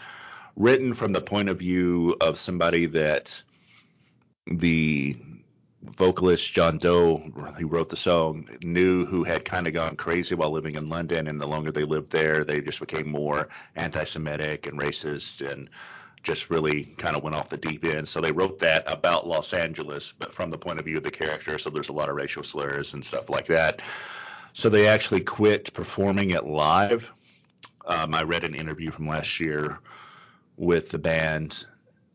written 0.56 0.94
from 0.94 1.12
the 1.12 1.20
point 1.20 1.48
of 1.48 1.58
view 1.58 2.16
of 2.20 2.38
somebody 2.38 2.86
that 2.86 3.42
the 4.46 5.16
vocalist 5.82 6.52
John 6.52 6.78
Doe, 6.78 7.18
who 7.58 7.66
wrote 7.68 7.90
the 7.90 7.96
song, 7.96 8.48
knew 8.62 9.04
who 9.06 9.22
had 9.22 9.44
kind 9.44 9.66
of 9.66 9.74
gone 9.74 9.96
crazy 9.96 10.34
while 10.34 10.50
living 10.50 10.74
in 10.74 10.88
London, 10.88 11.28
and 11.28 11.40
the 11.40 11.46
longer 11.46 11.70
they 11.70 11.84
lived 11.84 12.10
there, 12.10 12.44
they 12.44 12.60
just 12.60 12.80
became 12.80 13.08
more 13.08 13.48
anti-Semitic 13.76 14.66
and 14.66 14.80
racist 14.80 15.48
and 15.48 15.68
just 16.22 16.50
really 16.50 16.84
kind 16.96 17.16
of 17.16 17.22
went 17.22 17.36
off 17.36 17.48
the 17.48 17.56
deep 17.56 17.84
end. 17.84 18.08
So 18.08 18.20
they 18.20 18.32
wrote 18.32 18.58
that 18.58 18.82
about 18.86 19.28
Los 19.28 19.52
Angeles, 19.52 20.12
but 20.18 20.34
from 20.34 20.50
the 20.50 20.58
point 20.58 20.80
of 20.80 20.84
view 20.84 20.96
of 20.96 21.04
the 21.04 21.10
character. 21.10 21.56
So 21.58 21.70
there's 21.70 21.88
a 21.88 21.92
lot 21.92 22.08
of 22.08 22.16
racial 22.16 22.42
slurs 22.42 22.94
and 22.94 23.04
stuff 23.04 23.30
like 23.30 23.46
that. 23.46 23.80
So 24.52 24.68
they 24.68 24.88
actually 24.88 25.20
quit 25.20 25.72
performing 25.72 26.30
it 26.30 26.44
live. 26.44 27.08
Um, 27.86 28.12
I 28.12 28.24
read 28.24 28.42
an 28.42 28.56
interview 28.56 28.90
from 28.90 29.06
last 29.06 29.38
year 29.38 29.78
with 30.56 30.90
the 30.90 30.98
band 30.98 31.64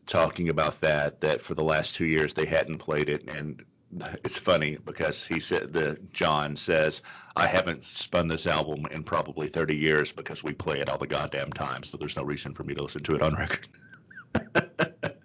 talking 0.06 0.48
about 0.48 0.80
that. 0.80 1.20
That 1.20 1.42
for 1.42 1.54
the 1.54 1.64
last 1.64 1.94
two 1.94 2.06
years 2.06 2.34
they 2.34 2.46
hadn't 2.46 2.78
played 2.78 3.08
it, 3.08 3.28
and 3.28 3.64
it's 4.24 4.38
funny 4.38 4.78
because 4.84 5.24
he 5.24 5.38
said 5.40 5.72
the 5.72 5.98
John 6.12 6.56
says 6.56 7.02
I 7.36 7.46
haven't 7.46 7.84
spun 7.84 8.28
this 8.28 8.46
album 8.46 8.86
in 8.90 9.02
probably 9.04 9.48
30 9.48 9.76
years 9.76 10.12
because 10.12 10.42
we 10.42 10.52
play 10.52 10.80
it 10.80 10.88
all 10.88 10.98
the 10.98 11.06
goddamn 11.06 11.52
time. 11.52 11.82
So 11.82 11.96
there's 11.96 12.16
no 12.16 12.24
reason 12.24 12.54
for 12.54 12.64
me 12.64 12.74
to 12.74 12.82
listen 12.82 13.02
to 13.04 13.14
it 13.14 13.22
on 13.22 13.34
record. 13.34 13.68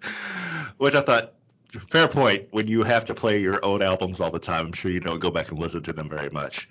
Which 0.78 0.94
I 0.94 1.00
thought 1.00 1.34
fair 1.90 2.08
point. 2.08 2.48
When 2.50 2.66
you 2.66 2.82
have 2.82 3.04
to 3.06 3.14
play 3.14 3.40
your 3.40 3.64
own 3.64 3.82
albums 3.82 4.20
all 4.20 4.30
the 4.30 4.38
time, 4.38 4.66
I'm 4.66 4.72
sure 4.72 4.90
you 4.90 5.00
don't 5.00 5.18
go 5.18 5.30
back 5.30 5.50
and 5.50 5.58
listen 5.58 5.82
to 5.84 5.92
them 5.92 6.08
very 6.08 6.30
much. 6.30 6.68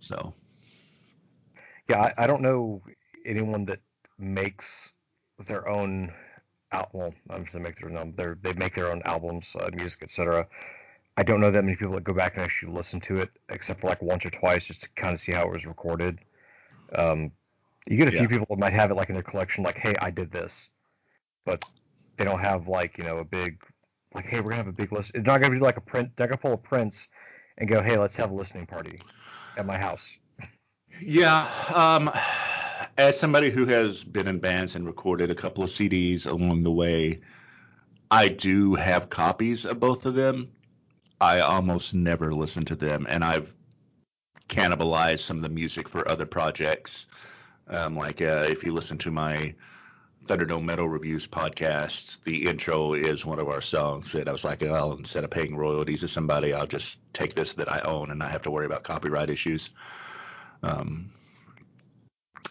So. 0.00 0.34
Yeah, 1.88 2.00
I, 2.02 2.24
I 2.24 2.26
don't 2.26 2.42
know 2.42 2.82
anyone 3.26 3.64
that 3.66 3.80
makes 4.18 4.92
their 5.46 5.68
own 5.68 6.12
album. 6.72 7.14
I'm 7.28 7.44
just 7.44 7.56
make 7.56 7.76
their 7.76 7.96
own. 7.96 8.14
They 8.16 8.26
they 8.42 8.52
make 8.54 8.74
their 8.74 8.90
own 8.90 9.02
albums, 9.04 9.54
uh, 9.58 9.70
music, 9.72 10.02
etc. 10.02 10.46
I 11.16 11.22
don't 11.22 11.40
know 11.40 11.50
that 11.50 11.64
many 11.64 11.76
people 11.76 11.94
that 11.94 12.04
go 12.04 12.14
back 12.14 12.34
and 12.34 12.44
actually 12.44 12.72
listen 12.72 13.00
to 13.00 13.16
it, 13.16 13.30
except 13.48 13.80
for 13.80 13.88
like 13.88 14.00
once 14.00 14.24
or 14.24 14.30
twice, 14.30 14.64
just 14.64 14.82
to 14.82 14.88
kind 14.96 15.12
of 15.12 15.20
see 15.20 15.32
how 15.32 15.42
it 15.42 15.52
was 15.52 15.66
recorded. 15.66 16.18
Um, 16.94 17.32
you 17.86 17.96
get 17.96 18.08
a 18.08 18.12
few 18.12 18.28
people 18.28 18.46
that 18.50 18.58
might 18.58 18.72
have 18.72 18.90
it 18.90 18.94
like 18.94 19.08
in 19.08 19.14
their 19.14 19.22
collection, 19.22 19.64
like, 19.64 19.76
hey, 19.76 19.94
I 20.00 20.10
did 20.10 20.30
this, 20.30 20.70
but 21.44 21.64
they 22.16 22.24
don't 22.24 22.40
have 22.40 22.68
like 22.68 22.96
you 22.98 23.04
know 23.04 23.18
a 23.18 23.24
big 23.24 23.58
like, 24.14 24.26
hey, 24.26 24.40
we're 24.40 24.50
gonna 24.50 24.56
have 24.56 24.68
a 24.68 24.72
big 24.72 24.92
list. 24.92 25.12
It's 25.14 25.26
not 25.26 25.40
gonna 25.40 25.54
be 25.54 25.60
like 25.60 25.76
a 25.76 25.82
print. 25.82 26.10
They're 26.16 26.26
gonna 26.26 26.38
pull 26.38 26.52
a 26.52 26.58
Prince 26.58 27.08
and 27.58 27.68
go, 27.68 27.82
hey, 27.82 27.96
let's 27.96 28.16
have 28.16 28.30
a 28.30 28.34
listening 28.34 28.66
party 28.66 29.00
at 29.56 29.66
my 29.66 29.78
house. 29.78 30.16
Yeah. 31.00 31.48
Um, 31.74 32.10
as 32.96 33.18
somebody 33.18 33.50
who 33.50 33.66
has 33.66 34.04
been 34.04 34.28
in 34.28 34.38
bands 34.38 34.76
and 34.76 34.86
recorded 34.86 35.30
a 35.30 35.34
couple 35.34 35.64
of 35.64 35.70
CDs 35.70 36.26
along 36.26 36.62
the 36.62 36.70
way, 36.70 37.20
I 38.10 38.28
do 38.28 38.74
have 38.74 39.10
copies 39.10 39.64
of 39.64 39.80
both 39.80 40.06
of 40.06 40.14
them. 40.14 40.50
I 41.20 41.40
almost 41.40 41.94
never 41.94 42.34
listen 42.34 42.64
to 42.66 42.76
them, 42.76 43.06
and 43.08 43.22
I've 43.22 43.52
cannibalized 44.48 45.20
some 45.20 45.36
of 45.36 45.42
the 45.42 45.48
music 45.48 45.88
for 45.88 46.08
other 46.08 46.26
projects. 46.26 47.06
Um, 47.68 47.96
like 47.96 48.20
uh, 48.20 48.46
if 48.48 48.64
you 48.64 48.72
listen 48.72 48.98
to 48.98 49.10
my 49.10 49.54
Thunderdome 50.26 50.64
Metal 50.64 50.88
Reviews 50.88 51.26
podcast, 51.26 52.22
the 52.24 52.46
intro 52.46 52.94
is 52.94 53.24
one 53.24 53.38
of 53.38 53.48
our 53.48 53.60
songs 53.60 54.12
that 54.12 54.28
I 54.28 54.32
was 54.32 54.44
like, 54.44 54.62
well, 54.62 54.92
instead 54.92 55.24
of 55.24 55.30
paying 55.30 55.56
royalties 55.56 56.00
to 56.00 56.08
somebody, 56.08 56.52
I'll 56.52 56.66
just 56.66 56.98
take 57.12 57.34
this 57.34 57.52
that 57.54 57.70
I 57.70 57.80
own 57.80 58.10
and 58.10 58.18
not 58.18 58.30
have 58.30 58.42
to 58.42 58.50
worry 58.50 58.66
about 58.66 58.82
copyright 58.82 59.30
issues. 59.30 59.70
Um, 60.62 61.12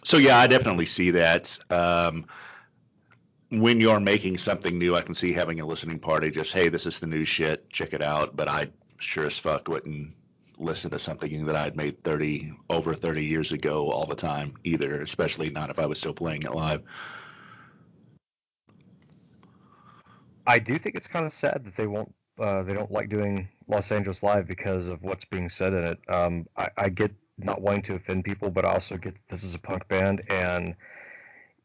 so 0.03 0.17
yeah, 0.17 0.37
I 0.37 0.47
definitely 0.47 0.85
see 0.85 1.11
that. 1.11 1.57
Um, 1.69 2.25
when 3.49 3.79
you're 3.79 3.99
making 3.99 4.37
something 4.37 4.77
new, 4.77 4.95
I 4.95 5.01
can 5.01 5.15
see 5.15 5.33
having 5.33 5.59
a 5.59 5.65
listening 5.65 5.99
party. 5.99 6.29
Just 6.29 6.53
hey, 6.53 6.69
this 6.69 6.85
is 6.85 6.99
the 6.99 7.07
new 7.07 7.25
shit, 7.25 7.69
check 7.69 7.93
it 7.93 8.03
out. 8.03 8.35
But 8.35 8.47
I 8.47 8.69
sure 8.99 9.25
as 9.25 9.37
fuck 9.37 9.67
wouldn't 9.67 10.13
listen 10.57 10.91
to 10.91 10.99
something 10.99 11.45
that 11.45 11.55
I'd 11.55 11.75
made 11.75 12.03
30 12.03 12.53
over 12.69 12.93
30 12.93 13.25
years 13.25 13.51
ago 13.53 13.89
all 13.89 14.05
the 14.05 14.15
time 14.15 14.53
either, 14.63 15.01
especially 15.01 15.49
not 15.49 15.69
if 15.69 15.79
I 15.79 15.85
was 15.85 15.97
still 15.99 16.13
playing 16.13 16.43
it 16.43 16.53
live. 16.53 16.83
I 20.45 20.59
do 20.59 20.77
think 20.77 20.95
it's 20.95 21.07
kind 21.07 21.25
of 21.25 21.33
sad 21.33 21.63
that 21.65 21.75
they 21.75 21.87
won't. 21.87 22.13
Uh, 22.39 22.63
they 22.63 22.73
don't 22.73 22.91
like 22.91 23.09
doing 23.09 23.49
Los 23.67 23.91
Angeles 23.91 24.23
live 24.23 24.47
because 24.47 24.87
of 24.87 25.03
what's 25.03 25.25
being 25.25 25.49
said 25.49 25.73
in 25.73 25.83
it. 25.83 25.99
Um, 26.07 26.47
I, 26.55 26.69
I 26.77 26.89
get 26.89 27.11
not 27.43 27.61
wanting 27.61 27.81
to 27.83 27.95
offend 27.95 28.25
people, 28.25 28.49
but 28.49 28.65
also 28.65 28.97
get 28.97 29.15
this 29.29 29.43
is 29.43 29.55
a 29.55 29.59
punk 29.59 29.87
band, 29.87 30.23
and 30.29 30.75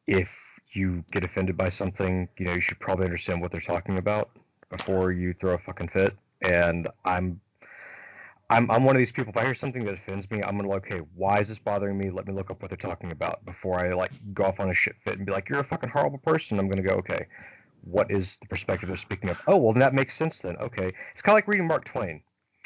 if 0.07 0.31
you 0.73 1.05
get 1.13 1.25
offended 1.25 1.57
by 1.57 1.69
something, 1.69 2.29
you 2.39 2.47
know 2.47 2.55
you 2.55 2.61
should 2.61 2.79
probably 2.81 3.05
understand 3.05 3.41
what 3.41 3.53
they're 3.53 3.61
talking 3.61 3.99
about 3.99 4.31
before 4.71 5.13
you 5.13 5.33
throw 5.35 5.55
a 5.55 5.59
fucking 5.59 5.89
fit. 5.89 6.17
And 6.43 6.89
I'm, 7.05 7.41
I'm, 8.51 8.71
I'm 8.71 8.85
one 8.85 8.97
of 8.97 8.99
these 8.99 9.13
people. 9.13 9.31
If 9.31 9.37
I 9.37 9.45
hear 9.45 9.55
something 9.55 9.85
that 9.85 9.95
offends 9.95 10.31
me, 10.31 10.43
I'm 10.43 10.57
gonna 10.57 10.69
like, 10.69 10.87
okay, 10.91 11.03
why 11.15 11.39
is 11.39 11.49
this 11.49 11.59
bothering 11.59 11.97
me? 11.97 12.11
Let 12.11 12.27
me 12.27 12.35
look 12.35 12.51
up 12.51 12.61
what 12.61 12.71
they're 12.71 12.77
talking 12.77 13.13
about 13.13 13.45
before 13.45 13.79
I 13.79 13.95
like 13.95 14.13
go 14.35 14.45
off 14.45 14.61
on 14.61 14.71
a 14.71 14.75
shit 14.75 14.97
fit 15.05 15.17
and 15.17 15.27
be 15.27 15.33
like, 15.33 15.49
you're 15.49 15.61
a 15.61 15.65
fucking 15.65 15.91
horrible 15.91 16.19
person. 16.19 16.59
I'm 16.59 16.69
gonna 16.69 16.83
go, 16.83 16.95
okay, 16.97 17.27
what 17.83 18.11
is 18.11 18.39
the 18.41 18.47
perspective 18.49 18.89
they're 18.89 18.97
speaking 18.97 19.31
of? 19.31 19.39
Oh, 19.47 19.57
well, 19.57 19.73
then 19.73 19.81
that 19.81 19.95
makes 19.95 20.17
sense 20.17 20.41
then. 20.41 20.57
Okay, 20.57 20.93
it's 21.13 21.23
kind 21.23 21.35
of 21.35 21.37
like 21.37 21.49
reading 21.49 21.67
Mark 21.67 21.85
Twain 21.85 22.23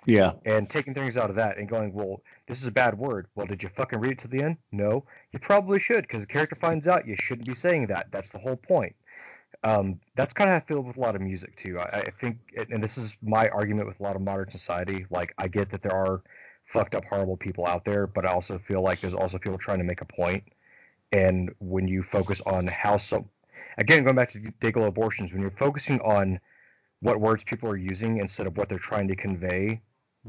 Yeah. 0.09 0.33
and 0.47 0.71
taking 0.71 0.95
things 0.95 1.19
out 1.19 1.29
of 1.29 1.37
that 1.37 1.59
and 1.59 1.69
going, 1.69 1.93
well, 1.93 2.23
this 2.47 2.62
is 2.62 2.67
a 2.67 2.71
bad 2.71 2.99
word. 2.99 3.27
Well, 3.35 3.47
did 3.47 3.62
you 3.62 3.69
fucking 3.69 4.00
read 4.00 4.12
it 4.12 4.19
to 4.21 4.29
the 4.29 4.43
end? 4.43 4.57
No. 4.73 5.05
You 5.33 5.38
probably 5.38 5.79
should, 5.79 6.03
because 6.03 6.23
the 6.23 6.27
character 6.27 6.57
finds 6.57 6.88
out 6.88 7.07
you 7.07 7.15
shouldn't 7.15 7.47
be 7.47 7.55
saying 7.55 7.88
that. 7.88 8.09
That's 8.11 8.31
the 8.31 8.38
whole 8.38 8.57
point. 8.57 8.97
Um, 9.65 10.00
that's 10.17 10.33
kind 10.33 10.49
of 10.49 10.53
how 10.53 10.57
I 10.57 10.61
feel 10.61 10.81
with 10.81 10.97
a 10.97 11.00
lot 11.00 11.15
of 11.15 11.21
music 11.21 11.57
too. 11.57 11.79
I, 11.79 12.05
I 12.07 12.11
think, 12.23 12.38
and 12.71 12.83
this 12.83 12.97
is 12.97 13.19
my 13.23 13.49
argument 13.49 13.87
with 13.87 14.00
a 14.00 14.03
lot 14.03 14.17
of 14.17 14.23
modern 14.23 14.50
society. 14.50 15.05
Like, 15.11 15.35
I 15.37 15.47
get 15.47 15.71
that 15.73 15.83
there 15.83 15.95
are 15.95 16.23
fucked 16.65 16.95
up, 16.95 17.05
horrible 17.05 17.37
people 17.37 17.67
out 17.67 17.85
there, 17.85 18.07
but 18.07 18.25
I 18.25 18.33
also 18.33 18.59
feel 18.59 18.83
like 18.83 19.03
there's 19.03 19.15
also 19.15 19.37
people 19.37 19.59
trying 19.59 19.79
to 19.79 19.85
make 19.85 20.00
a 20.00 20.07
point. 20.07 20.43
And 21.12 21.50
when 21.59 21.87
you 21.87 22.03
focus 22.03 22.41
on 22.47 22.67
how 22.67 22.97
so, 22.97 23.27
again, 23.77 24.05
going 24.05 24.17
back 24.17 24.33
to 24.33 24.38
Dayglo 24.38 24.87
abortions, 24.87 25.33
when 25.33 25.43
you're 25.43 25.50
focusing 25.50 26.00
on 26.00 26.41
what 27.00 27.21
words 27.21 27.45
people 27.45 27.69
are 27.69 27.77
using 27.77 28.19
instead 28.19 28.47
of 28.47 28.57
what 28.57 28.71
they're 28.71 28.79
trying 28.79 29.09
to 29.09 29.17
convey, 29.17 29.81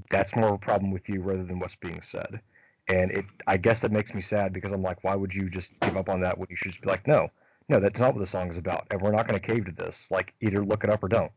that's 0.10 0.36
more 0.36 0.50
of 0.50 0.54
a 0.54 0.58
problem 0.58 0.92
with 0.92 1.10
you 1.10 1.22
rather 1.22 1.44
than 1.44 1.60
what's 1.60 1.76
being 1.76 2.02
said. 2.02 2.42
And 2.88 3.12
it, 3.12 3.26
I 3.46 3.58
guess 3.58 3.82
that 3.82 3.92
makes 3.92 4.14
me 4.14 4.22
sad 4.22 4.52
because 4.52 4.72
I'm 4.72 4.82
like, 4.82 5.04
why 5.04 5.16
would 5.16 5.34
you 5.34 5.50
just 5.50 5.72
give 5.82 5.96
up 5.96 6.10
on 6.10 6.22
that 6.22 6.38
when 6.38 6.48
you 6.50 6.56
should 6.56 6.72
just 6.72 6.82
be 6.82 6.90
like, 6.90 7.08
no, 7.08 7.30
no, 7.70 7.80
that's 7.80 8.00
not 8.00 8.16
what 8.16 8.20
the 8.20 8.26
song 8.26 8.50
is 8.50 8.58
about, 8.58 8.88
and 8.90 9.00
we're 9.00 9.12
not 9.12 9.28
going 9.28 9.40
to 9.40 9.46
cave 9.46 9.66
to 9.66 9.72
this. 9.72 10.10
Like, 10.10 10.34
either 10.42 10.66
look 10.66 10.84
it 10.84 10.90
up 10.90 11.04
or 11.04 11.08
don't. 11.08 11.32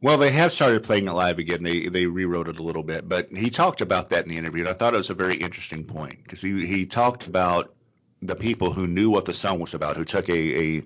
Well, 0.00 0.18
they 0.18 0.32
have 0.32 0.52
started 0.52 0.82
playing 0.82 1.08
it 1.08 1.12
live 1.12 1.38
again. 1.38 1.62
They 1.62 1.88
they 1.88 2.06
rewrote 2.06 2.48
it 2.48 2.58
a 2.58 2.62
little 2.62 2.82
bit, 2.82 3.08
but 3.08 3.28
he 3.30 3.48
talked 3.48 3.80
about 3.80 4.10
that 4.10 4.24
in 4.24 4.30
the 4.30 4.36
interview, 4.36 4.60
and 4.60 4.68
I 4.68 4.74
thought 4.74 4.94
it 4.94 4.98
was 4.98 5.10
a 5.10 5.14
very 5.14 5.34
interesting 5.36 5.84
point 5.84 6.22
because 6.22 6.42
he 6.42 6.66
he 6.66 6.84
talked 6.84 7.26
about 7.26 7.74
the 8.20 8.34
people 8.36 8.72
who 8.72 8.86
knew 8.86 9.10
what 9.10 9.24
the 9.24 9.32
song 9.32 9.60
was 9.60 9.74
about, 9.74 9.96
who 9.96 10.04
took 10.04 10.28
a, 10.28 10.78
a 10.78 10.82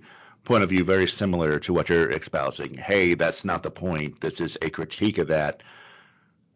point 0.49 0.65
of 0.65 0.71
view 0.71 0.83
very 0.83 1.07
similar 1.07 1.59
to 1.61 1.75
what 1.75 1.91
you're 1.91 2.11
espousing. 2.11 2.75
Hey, 2.75 3.13
that's 3.13 3.45
not 3.45 3.63
the 3.63 3.71
point. 3.71 4.19
This 4.23 4.41
is 4.41 4.57
a 4.63 4.71
critique 4.71 5.19
of 5.19 5.29
that, 5.29 5.63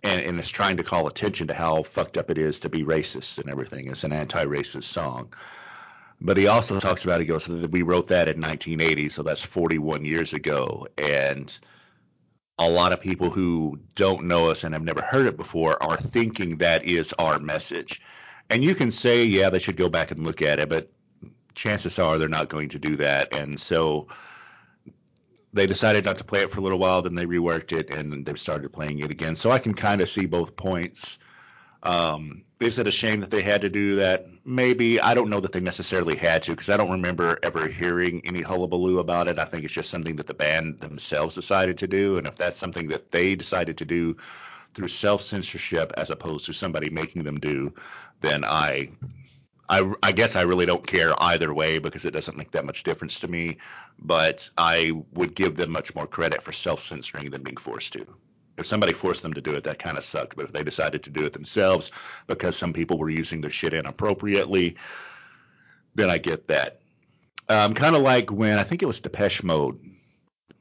and, 0.03 0.23
and 0.23 0.41
it's 0.41 0.49
trying 0.49 0.79
to 0.79 0.83
call 0.83 1.07
attention 1.07 1.47
to 1.49 1.55
how 1.55 1.83
fucked 1.83 2.17
up 2.17 2.31
it 2.31 2.39
is 2.39 2.59
to 2.61 2.71
be 2.71 2.85
racist 2.85 3.39
and 3.39 3.51
everything. 3.51 3.89
It's 3.89 4.03
an 4.03 4.13
anti-racist 4.13 4.85
song. 4.85 5.35
But 6.23 6.39
he 6.39 6.47
also 6.47 6.81
talks 6.81 7.05
about 7.05 7.21
he 7.21 7.27
goes, 7.27 7.47
we 7.49 7.83
wrote 7.83 8.09
that 8.09 8.29
in 8.29 8.41
1980, 8.41 9.11
so 9.11 9.23
that's 9.23 9.43
41 9.43 10.07
years 10.07 10.33
ago, 10.33 10.87
and 10.97 11.57
a 12.59 12.71
lot 12.71 12.93
of 12.93 13.01
people 13.01 13.29
who 13.29 13.79
don't 13.95 14.25
know 14.25 14.51
us 14.51 14.65
and 14.65 14.73
have 14.73 14.85
never 14.85 15.03
heard 15.03 15.27
it 15.27 15.37
before 15.37 15.83
are 15.83 15.99
thinking 15.99 16.57
that 16.59 16.85
is 16.87 17.13
our 17.19 17.39
message. 17.39 18.01
And 18.49 18.65
you 18.65 18.75
can 18.75 18.91
say, 18.91 19.25
yeah, 19.25 19.51
they 19.51 19.59
should 19.59 19.77
go 19.77 19.91
back 19.91 20.13
and 20.13 20.25
look 20.25 20.41
at 20.41 20.61
it, 20.61 20.71
but 20.71 20.91
chances 21.55 21.99
are 21.99 22.19
they're 22.19 22.29
not 22.29 22.49
going 22.49 22.69
to 22.71 22.79
do 22.79 22.97
that. 22.97 23.33
And 23.33 23.59
so 23.59 24.09
they 25.53 25.67
decided 25.67 26.05
not 26.05 26.19
to 26.19 26.25
play 26.25 26.41
it 26.41 26.51
for 26.51 26.61
a 26.61 26.63
little 26.63 26.79
while, 26.79 27.03
then 27.03 27.15
they 27.15 27.27
reworked 27.27 27.73
it 27.73 27.91
and 27.91 28.25
they've 28.25 28.39
started 28.39 28.73
playing 28.73 29.01
it 29.01 29.11
again. 29.11 29.37
So 29.37 29.51
I 29.51 29.59
can 29.59 29.75
kind 29.75 30.01
of 30.01 30.09
see 30.09 30.27
both 30.27 30.57
points. 30.57 31.19
Um, 31.83 32.45
is 32.61 32.79
it 32.79 32.87
a 32.87 32.93
shame 32.93 33.21
that 33.21 33.31
they 33.31 33.43
had 33.43 33.61
to 33.63 33.69
do 33.69 33.97
that? 33.97 34.27
Maybe. 34.45 35.01
I 35.01 35.15
don't 35.15 35.29
know 35.29 35.41
that 35.41 35.53
they 35.53 35.61
necessarily 35.61 36.17
had 36.17 36.43
to 36.45 36.53
because 36.53 36.71
I 36.71 36.77
don't 36.77 36.91
remember 36.91 37.39
ever 37.43 37.67
hearing 37.67 38.23
any 38.25 38.41
hullabaloo 38.41 38.99
about 38.99 39.29
it. 39.29 39.39
I 39.39 39.45
think 39.45 39.65
it's 39.65 39.75
just 39.75 39.91
something 39.91 40.17
that 40.17 40.29
the 40.29 40.35
band 40.35 40.81
themselves 40.81 41.35
decided 41.35 41.77
to 41.79 41.89
do. 41.89 42.19
And 42.19 42.27
if 42.27 42.37
that's 42.37 42.57
something 42.57 42.89
that 42.89 43.11
they 43.11 43.35
decided 43.35 43.77
to 43.79 43.85
do 43.85 44.17
through 44.75 44.89
self 44.89 45.23
censorship 45.23 45.93
as 45.97 46.11
opposed 46.11 46.47
to 46.47 46.53
somebody 46.53 46.89
making 46.89 47.25
them 47.25 47.39
do, 47.41 47.75
then 48.21 48.45
I. 48.45 48.91
I, 49.69 49.92
I 50.02 50.12
guess 50.12 50.37
I 50.37 50.42
really 50.42 50.66
don't 50.66 50.87
care 50.87 51.14
either 51.23 51.54
way 51.54 51.78
because 51.78 52.04
it 52.04 52.11
doesn't 52.11 52.37
make 52.37 52.50
that 52.50 52.64
much 52.64 52.83
difference 52.83 53.21
to 53.21 53.28
me, 53.28 53.59
but 53.99 54.50
I 54.59 54.92
would 55.12 55.35
give 55.35 55.57
them 55.57 55.71
much 55.71 55.95
more 55.95 56.07
credit 56.07 56.42
for 56.42 56.52
self 56.52 56.83
censoring 56.83 57.31
than 57.31 57.42
being 57.42 57.57
forced 57.57 57.92
to 57.95 58.07
if 58.59 58.66
somebody 58.66 58.92
forced 58.92 59.23
them 59.23 59.35
to 59.35 59.40
do 59.40 59.54
it, 59.54 59.64
that 59.64 59.78
kind 59.78 59.97
of 59.97 60.04
sucked. 60.04 60.37
But 60.37 60.47
if 60.47 60.52
they 60.52 60.62
decided 60.62 61.02
to 61.04 61.11
do 61.11 61.25
it 61.25 61.33
themselves 61.33 61.90
because 62.26 62.57
some 62.57 62.73
people 62.73 62.99
were 62.99 63.11
using 63.11 63.40
their 63.40 63.50
shit 63.50 63.75
inappropriately, 63.75 64.76
then 65.95 66.11
I 66.11 66.19
get 66.19 66.49
that. 66.49 66.81
Um, 67.49 67.75
kind 67.75 67.97
of 67.97 68.02
like 68.02 68.31
when 68.31 68.59
I 68.59 68.64
think 68.64 68.83
it 68.83 68.87
was 68.87 69.00
Depeche 69.00 69.42
Mode 69.42 69.78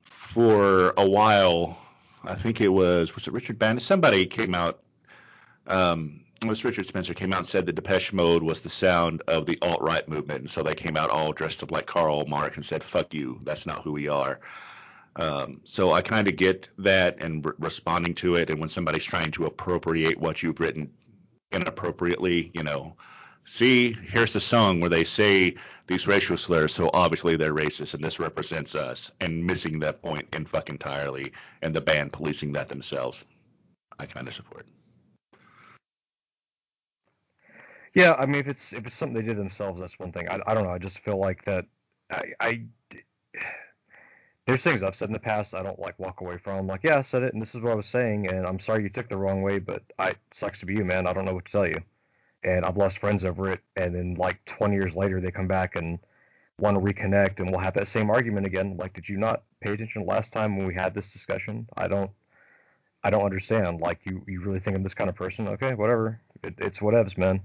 for 0.03 0.93
a 0.97 1.07
while. 1.07 1.77
I 2.23 2.35
think 2.35 2.61
it 2.61 2.69
was 2.69 3.15
was 3.15 3.27
it 3.27 3.33
Richard 3.33 3.57
Bandit? 3.57 3.83
Somebody 3.83 4.25
came 4.25 4.53
out. 4.55 4.83
Um, 5.67 6.21
was 6.47 6.65
Richard 6.65 6.87
Spencer 6.87 7.13
came 7.13 7.33
out 7.33 7.39
and 7.39 7.47
said 7.47 7.67
that 7.67 7.75
Depeche 7.75 8.13
Mode 8.13 8.41
was 8.41 8.61
the 8.61 8.69
sound 8.69 9.21
of 9.27 9.45
the 9.45 9.59
alt 9.61 9.81
right 9.81 10.07
movement, 10.09 10.41
and 10.41 10.49
so 10.49 10.63
they 10.63 10.73
came 10.73 10.97
out 10.97 11.11
all 11.11 11.33
dressed 11.33 11.61
up 11.61 11.71
like 11.71 11.85
Karl 11.85 12.25
Marx 12.25 12.55
and 12.55 12.65
said, 12.65 12.83
"Fuck 12.83 13.13
you, 13.13 13.39
that's 13.43 13.67
not 13.67 13.83
who 13.83 13.91
we 13.91 14.07
are." 14.07 14.39
Um, 15.15 15.61
so 15.65 15.91
I 15.91 16.01
kind 16.01 16.27
of 16.27 16.35
get 16.37 16.69
that 16.79 17.21
and 17.21 17.45
re- 17.45 17.53
responding 17.59 18.15
to 18.15 18.35
it. 18.35 18.49
And 18.49 18.59
when 18.59 18.69
somebody's 18.69 19.05
trying 19.05 19.31
to 19.31 19.45
appropriate 19.45 20.17
what 20.19 20.41
you've 20.41 20.59
written 20.59 20.91
inappropriately, 21.51 22.49
you 22.55 22.63
know, 22.63 22.95
see, 23.45 23.93
here's 23.93 24.33
the 24.33 24.39
song 24.39 24.79
where 24.79 24.89
they 24.89 25.03
say 25.03 25.55
these 25.85 26.07
racial 26.07 26.37
slurs, 26.37 26.73
so 26.73 26.89
obviously 26.93 27.35
they're 27.35 27.53
racist 27.53 27.93
and 27.93 28.03
this 28.03 28.19
represents 28.19 28.73
us, 28.73 29.11
and 29.19 29.45
missing 29.45 29.79
that 29.79 30.01
point 30.01 30.27
in 30.33 30.45
fuck 30.45 30.69
entirely, 30.69 31.33
and 31.61 31.75
the 31.75 31.81
band 31.81 32.13
policing 32.13 32.53
that 32.53 32.69
themselves. 32.69 33.25
I 33.99 34.07
kind 34.07 34.27
of 34.27 34.33
support. 34.33 34.65
Yeah, 37.93 38.13
I 38.13 38.25
mean, 38.25 38.37
if 38.37 38.47
it's 38.47 38.73
if 38.73 38.85
it's 38.87 38.95
something 38.95 39.15
they 39.15 39.27
did 39.27 39.37
themselves, 39.37 39.81
that's 39.81 39.99
one 39.99 40.11
thing. 40.13 40.29
I, 40.29 40.39
I 40.47 40.53
don't 40.55 40.63
know. 40.65 40.71
I 40.71 40.77
just 40.79 40.99
feel 40.99 41.17
like 41.19 41.45
that. 41.45 41.65
I, 42.11 42.33
I 42.39 42.63
there's 44.47 44.63
things 44.63 44.83
I've 44.83 44.95
said 44.95 45.09
in 45.09 45.13
the 45.13 45.19
past 45.19 45.55
I 45.55 45.63
don't 45.63 45.79
like 45.79 45.99
walk 45.99 46.21
away 46.21 46.37
from. 46.37 46.67
like, 46.67 46.81
yeah, 46.83 46.97
I 46.97 47.01
said 47.01 47.23
it, 47.23 47.33
and 47.33 47.41
this 47.41 47.55
is 47.55 47.61
what 47.61 47.71
I 47.73 47.75
was 47.75 47.85
saying, 47.87 48.27
and 48.27 48.45
I'm 48.47 48.59
sorry 48.59 48.83
you 48.83 48.89
took 48.89 49.09
the 49.09 49.17
wrong 49.17 49.41
way, 49.41 49.59
but 49.59 49.83
I 49.99 50.09
it 50.11 50.17
sucks 50.31 50.59
to 50.59 50.65
be 50.65 50.75
you, 50.75 50.85
man. 50.85 51.07
I 51.07 51.13
don't 51.13 51.25
know 51.25 51.33
what 51.33 51.45
to 51.45 51.51
tell 51.51 51.67
you. 51.67 51.81
And 52.43 52.65
I've 52.65 52.77
lost 52.77 52.99
friends 52.99 53.25
over 53.25 53.51
it, 53.51 53.61
and 53.77 53.95
then 53.95 54.15
like 54.15 54.43
20 54.45 54.75
years 54.75 54.95
later, 54.95 55.21
they 55.21 55.31
come 55.31 55.47
back 55.47 55.75
and 55.77 55.99
want 56.59 56.75
to 56.77 56.81
reconnect 56.81 57.39
and 57.39 57.51
we'll 57.51 57.59
have 57.59 57.73
that 57.75 57.87
same 57.89 58.09
argument 58.11 58.47
again. 58.47 58.77
Like, 58.77 58.93
did 58.93 59.09
you 59.09 59.17
not 59.17 59.43
pay 59.61 59.73
attention 59.73 60.05
last 60.05 60.33
time 60.33 60.57
when 60.57 60.67
we 60.67 60.75
had 60.75 60.93
this 60.93 61.11
discussion? 61.13 61.67
I 61.77 61.87
don't, 61.87 62.11
I 63.03 63.09
don't 63.11 63.25
understand. 63.25 63.81
Like, 63.81 63.99
you, 64.05 64.23
you 64.27 64.41
really 64.41 64.59
think 64.59 64.75
I'm 64.77 64.83
this 64.83 64.93
kind 64.93 65.09
of 65.09 65.15
person? 65.15 65.47
Okay, 65.49 65.73
whatever. 65.75 66.21
It, 66.43 66.55
it's 66.59 66.79
whatevs, 66.79 67.17
man. 67.17 67.41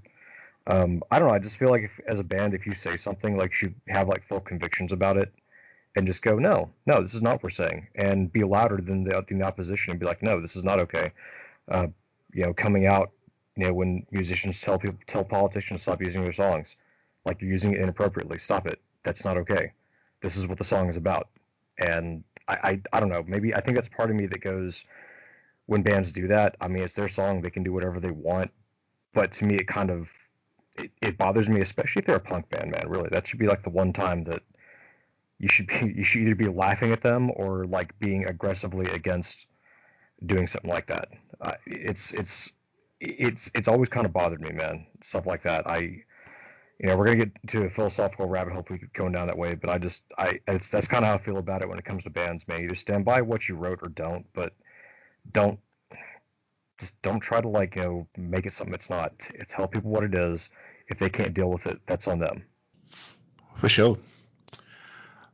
Um, 0.66 1.02
I 1.11 1.18
don't 1.18 1.28
know. 1.28 1.35
I 1.35 1.38
just 1.38 1.58
feel 1.58 1.70
like 1.70 1.82
if, 1.82 2.00
as 2.06 2.18
a 2.18 2.25
band, 2.25 2.54
if 2.54 2.66
you 2.66 2.75
say 2.75 2.96
something, 2.96 3.37
like, 3.37 3.61
you 3.62 3.75
have 3.88 4.08
like 4.08 4.26
full 4.26 4.40
convictions 4.40 4.92
about 4.92 5.16
it, 5.16 5.32
and 5.96 6.06
just 6.06 6.23
go, 6.23 6.38
no, 6.38 6.70
no, 6.85 7.00
this 7.00 7.14
is 7.14 7.23
not 7.23 7.35
what 7.35 7.44
we're 7.44 7.50
saying, 7.50 7.88
and 7.94 8.30
be 8.32 8.44
louder 8.44 8.76
than 8.76 9.02
the, 9.02 9.25
than 9.28 9.38
the 9.38 9.44
opposition 9.44 9.90
and 9.90 9.99
be 9.99 10.06
like, 10.06 10.23
no, 10.23 10.40
this 10.40 10.54
is 10.54 10.62
not 10.62 10.78
okay. 10.78 11.11
Uh, 11.68 11.87
you 12.32 12.44
know, 12.44 12.52
coming 12.52 12.87
out, 12.87 13.12
you 13.56 13.64
know, 13.66 13.73
when 13.73 14.06
musicians 14.11 14.61
tell 14.61 14.78
people, 14.78 14.99
tell 15.06 15.25
politicians 15.25 15.82
stop 15.82 16.02
using 16.02 16.23
their 16.23 16.35
songs, 16.35 16.76
like 17.25 17.40
you're 17.40 17.50
using 17.50 17.73
it 17.73 17.80
inappropriately, 17.80 18.37
stop 18.38 18.66
it. 18.66 18.78
That's 19.04 19.25
not 19.25 19.38
okay. 19.38 19.73
This 20.20 20.37
is 20.37 20.46
what 20.46 20.58
the 20.58 20.64
song 20.64 20.88
is 20.90 20.99
about. 20.99 21.28
And 21.78 22.23
I, 22.46 22.58
I, 22.62 22.80
I 22.92 23.00
don't 23.00 23.08
know. 23.08 23.25
Maybe 23.26 23.54
I 23.54 23.61
think 23.61 23.76
that's 23.76 23.88
part 23.88 24.11
of 24.11 24.16
me 24.16 24.26
that 24.26 24.42
goes 24.42 24.85
when 25.64 25.82
bands 25.82 26.12
do 26.12 26.28
that. 26.28 26.56
I 26.61 26.68
mean, 26.68 26.82
it's 26.82 26.94
their 26.94 27.08
song; 27.08 27.40
they 27.40 27.50
can 27.50 27.62
do 27.62 27.73
whatever 27.73 28.00
they 28.00 28.11
want. 28.11 28.50
But 29.14 29.32
to 29.32 29.44
me, 29.46 29.56
it 29.56 29.66
kind 29.66 29.90
of 29.90 30.11
it, 30.78 30.90
it 31.02 31.18
bothers 31.18 31.49
me, 31.49 31.61
especially 31.61 32.00
if 32.00 32.06
they're 32.06 32.16
a 32.16 32.21
punk 32.21 32.49
band, 32.50 32.71
man. 32.71 32.88
Really, 32.88 33.09
that 33.11 33.26
should 33.26 33.38
be 33.38 33.47
like 33.47 33.62
the 33.62 33.71
one 33.71 33.92
time 33.92 34.25
that 34.25 34.42
you 35.38 35.49
should 35.49 35.66
be 35.66 35.92
you 35.97 36.04
should 36.04 36.23
either 36.23 36.35
be 36.35 36.49
laughing 36.49 36.92
at 36.92 37.02
them 37.02 37.30
or 37.35 37.66
like 37.66 37.99
being 37.99 38.26
aggressively 38.26 38.87
against 38.87 39.47
doing 40.25 40.47
something 40.47 40.71
like 40.71 40.87
that. 40.87 41.09
Uh, 41.40 41.52
it's 41.66 42.12
it's 42.12 42.52
it's 43.00 43.50
it's 43.54 43.68
always 43.68 43.88
kind 43.88 44.06
of 44.06 44.12
bothered 44.12 44.40
me, 44.40 44.52
man. 44.52 44.87
Stuff 45.02 45.26
like 45.26 45.42
that. 45.42 45.68
I 45.68 46.02
you 46.78 46.88
know, 46.88 46.97
we're 46.97 47.06
gonna 47.06 47.25
get 47.25 47.49
to 47.49 47.64
a 47.64 47.71
philosophical 47.71 48.28
rabbit 48.28 48.52
hole 48.52 48.62
if 48.62 48.71
we 48.71 48.78
keep 48.78 48.92
going 48.92 49.12
down 49.12 49.26
that 49.28 49.38
way, 49.38 49.54
but 49.54 49.71
I 49.71 49.78
just, 49.78 50.02
I, 50.18 50.40
it's 50.47 50.68
that's 50.68 50.88
kind 50.88 51.04
of 51.04 51.09
how 51.09 51.14
I 51.14 51.18
feel 51.18 51.38
about 51.38 51.62
it 51.62 51.68
when 51.68 51.78
it 51.78 51.85
comes 51.85 52.04
to 52.04 52.11
bands, 52.11 52.47
man. 52.49 52.62
Either 52.62 52.75
stand 52.75 53.04
by 53.04 53.23
what 53.23 53.49
you 53.49 53.56
wrote 53.56 53.80
or 53.83 53.88
don't, 53.88 54.26
but 54.35 54.52
don't, 55.33 55.59
just 56.78 57.00
don't 57.02 57.21
try 57.21 57.40
to 57.40 57.49
like, 57.49 57.76
you 57.76 57.83
know, 57.83 58.09
make 58.16 58.47
it 58.47 58.52
something 58.52 58.75
it's 58.75 58.90
not. 58.90 59.12
Tell 59.49 59.66
people 59.66 59.90
what 59.90 60.04
it 60.04 60.14
is. 60.14 60.49
If 60.88 60.99
they 60.99 61.09
can't 61.09 61.35
deal 61.35 61.50
with 61.50 61.66
it, 61.66 61.80
that's 61.87 62.06
on 62.06 62.18
them. 62.18 62.45
For 63.56 63.68
sure. 63.68 63.97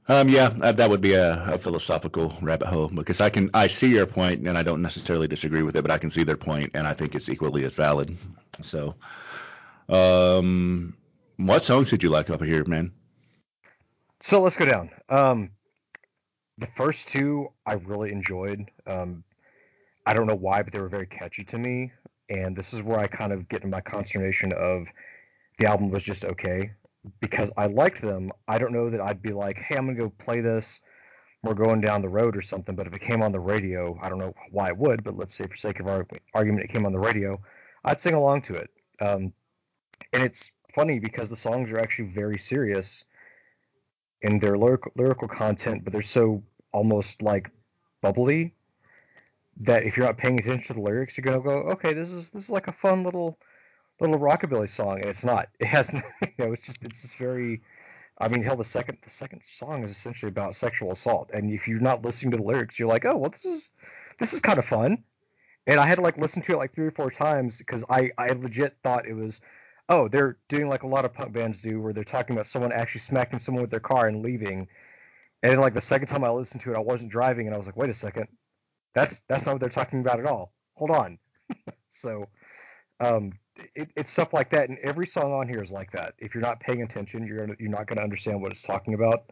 Um, 0.08 0.28
yeah, 0.28 0.48
that 0.48 0.90
would 0.90 1.00
be 1.00 1.14
a, 1.14 1.44
a, 1.44 1.58
philosophical 1.58 2.36
rabbit 2.42 2.66
hole 2.66 2.88
because 2.88 3.20
I 3.20 3.30
can 3.30 3.50
I 3.54 3.68
see 3.68 3.88
your 3.88 4.06
point 4.06 4.46
and 4.48 4.58
I 4.58 4.62
don't 4.64 4.82
necessarily 4.82 5.28
disagree 5.28 5.62
with 5.62 5.76
it, 5.76 5.82
but 5.82 5.92
I 5.92 5.98
can 5.98 6.10
see 6.10 6.24
their 6.24 6.36
point 6.36 6.72
and 6.74 6.88
I 6.88 6.92
think 6.92 7.14
it's 7.14 7.28
equally 7.28 7.64
as 7.64 7.74
valid. 7.74 8.16
So, 8.62 8.96
um, 9.88 10.96
what 11.36 11.62
songs 11.62 11.90
did 11.90 12.02
you 12.02 12.08
like 12.08 12.30
up 12.30 12.42
here, 12.42 12.64
man? 12.64 12.92
So 14.20 14.42
let's 14.42 14.56
go 14.56 14.64
down. 14.64 14.90
Um, 15.08 15.50
the 16.58 16.68
first 16.76 17.08
two 17.08 17.48
I 17.64 17.74
really 17.74 18.10
enjoyed. 18.10 18.70
Um, 18.86 19.22
I 20.06 20.14
don't 20.14 20.26
know 20.26 20.34
why, 20.34 20.62
but 20.62 20.72
they 20.72 20.80
were 20.80 20.88
very 20.88 21.06
catchy 21.06 21.44
to 21.44 21.58
me. 21.58 21.92
And 22.28 22.56
this 22.56 22.72
is 22.72 22.82
where 22.82 22.98
I 22.98 23.06
kind 23.06 23.32
of 23.32 23.48
get 23.48 23.62
in 23.62 23.70
my 23.70 23.80
consternation 23.80 24.52
of 24.52 24.86
the 25.58 25.66
album 25.66 25.90
was 25.90 26.02
just 26.02 26.24
okay 26.24 26.72
because 27.20 27.50
I 27.56 27.66
liked 27.66 28.00
them. 28.00 28.30
I 28.48 28.58
don't 28.58 28.72
know 28.72 28.90
that 28.90 29.00
I'd 29.00 29.22
be 29.22 29.32
like, 29.32 29.58
hey, 29.58 29.76
I'm 29.76 29.86
gonna 29.86 29.98
go 29.98 30.10
play 30.10 30.40
this. 30.40 30.80
We're 31.42 31.54
going 31.54 31.80
down 31.80 32.02
the 32.02 32.08
road 32.08 32.36
or 32.36 32.42
something. 32.42 32.76
But 32.76 32.86
if 32.86 32.94
it 32.94 33.00
came 33.00 33.22
on 33.22 33.32
the 33.32 33.40
radio, 33.40 33.98
I 34.00 34.08
don't 34.08 34.18
know 34.18 34.34
why 34.50 34.68
it 34.68 34.76
would, 34.76 35.02
but 35.02 35.16
let's 35.16 35.34
say 35.34 35.46
for 35.46 35.56
sake 35.56 35.80
of 35.80 35.88
our 35.88 36.06
argument, 36.34 36.64
it 36.64 36.72
came 36.72 36.86
on 36.86 36.92
the 36.92 36.98
radio, 36.98 37.40
I'd 37.84 38.00
sing 38.00 38.14
along 38.14 38.42
to 38.42 38.54
it. 38.54 38.70
Um, 39.00 39.32
and 40.12 40.22
it's 40.22 40.52
funny 40.74 40.98
because 40.98 41.28
the 41.28 41.36
songs 41.36 41.70
are 41.70 41.78
actually 41.78 42.08
very 42.08 42.38
serious 42.38 43.04
in 44.22 44.38
their 44.38 44.56
lyrical, 44.56 44.92
lyrical 44.96 45.28
content, 45.28 45.82
but 45.82 45.92
they're 45.92 46.02
so 46.02 46.42
almost 46.72 47.22
like 47.22 47.50
bubbly 48.00 48.54
that 49.60 49.84
if 49.84 49.96
you're 49.96 50.06
not 50.06 50.16
paying 50.16 50.38
attention 50.40 50.66
to 50.68 50.74
the 50.74 50.80
lyrics, 50.80 51.16
you're 51.16 51.24
gonna 51.24 51.40
go, 51.40 51.70
okay, 51.72 51.92
this 51.92 52.10
is 52.10 52.30
this 52.30 52.44
is 52.44 52.50
like 52.50 52.68
a 52.68 52.72
fun 52.72 53.02
little 53.04 53.38
little 54.00 54.18
rockabilly 54.18 54.68
song, 54.68 55.00
and 55.00 55.06
it's 55.06 55.24
not. 55.24 55.48
It 55.60 55.66
has, 55.66 55.92
you 55.92 56.02
know, 56.38 56.52
it's 56.52 56.62
just 56.62 56.84
it's 56.84 57.02
just 57.02 57.16
very. 57.16 57.62
I 58.18 58.28
mean, 58.28 58.42
hell, 58.42 58.56
the 58.56 58.64
second 58.64 58.98
the 59.02 59.10
second 59.10 59.42
song 59.44 59.84
is 59.84 59.90
essentially 59.90 60.28
about 60.28 60.56
sexual 60.56 60.92
assault, 60.92 61.30
and 61.32 61.50
if 61.52 61.68
you're 61.68 61.80
not 61.80 62.04
listening 62.04 62.32
to 62.32 62.36
the 62.38 62.42
lyrics, 62.42 62.78
you're 62.78 62.88
like, 62.88 63.04
oh, 63.04 63.16
well, 63.16 63.30
this 63.30 63.44
is 63.44 63.70
this 64.20 64.32
is 64.32 64.40
kind 64.40 64.58
of 64.58 64.64
fun. 64.64 65.04
And 65.66 65.78
I 65.78 65.86
had 65.86 65.96
to 65.96 66.02
like 66.02 66.18
listen 66.18 66.42
to 66.42 66.52
it 66.52 66.56
like 66.58 66.74
three 66.74 66.86
or 66.86 66.90
four 66.90 67.10
times 67.10 67.58
because 67.58 67.84
I 67.88 68.10
I 68.18 68.28
legit 68.28 68.76
thought 68.82 69.06
it 69.06 69.14
was 69.14 69.40
oh, 69.88 70.08
they're 70.08 70.38
doing 70.48 70.68
like 70.68 70.82
a 70.84 70.86
lot 70.86 71.04
of 71.04 71.12
punk 71.12 71.32
bands 71.32 71.60
do, 71.62 71.80
where 71.80 71.92
they're 71.92 72.04
talking 72.04 72.34
about 72.34 72.46
someone 72.46 72.72
actually 72.72 73.00
smacking 73.00 73.38
someone 73.38 73.62
with 73.62 73.70
their 73.70 73.80
car 73.80 74.08
and 74.08 74.22
leaving. 74.22 74.68
And 75.42 75.52
then 75.52 75.60
like 75.60 75.74
the 75.74 75.80
second 75.80 76.08
time 76.08 76.24
I 76.24 76.30
listened 76.30 76.62
to 76.62 76.72
it, 76.72 76.76
I 76.76 76.80
wasn't 76.80 77.10
driving, 77.10 77.46
and 77.46 77.54
I 77.54 77.58
was 77.58 77.66
like, 77.66 77.76
wait 77.76 77.90
a 77.90 77.94
second, 77.94 78.28
that's 78.94 79.22
that's 79.28 79.46
not 79.46 79.52
what 79.52 79.60
they're 79.60 79.68
talking 79.68 80.00
about 80.00 80.20
at 80.20 80.26
all. 80.26 80.52
Hold 80.74 80.90
on. 80.90 81.18
so, 81.90 82.28
um, 83.00 83.32
it, 83.74 83.90
it's 83.96 84.10
stuff 84.10 84.32
like 84.32 84.50
that, 84.50 84.68
and 84.68 84.78
every 84.78 85.06
song 85.06 85.32
on 85.32 85.48
here 85.48 85.62
is 85.62 85.72
like 85.72 85.92
that. 85.92 86.14
If 86.18 86.34
you're 86.34 86.42
not 86.42 86.60
paying 86.60 86.82
attention, 86.82 87.26
you're 87.26 87.46
gonna, 87.46 87.56
you're 87.58 87.70
not 87.70 87.86
going 87.86 87.98
to 87.98 88.02
understand 88.02 88.40
what 88.40 88.52
it's 88.52 88.62
talking 88.62 88.94
about. 88.94 89.30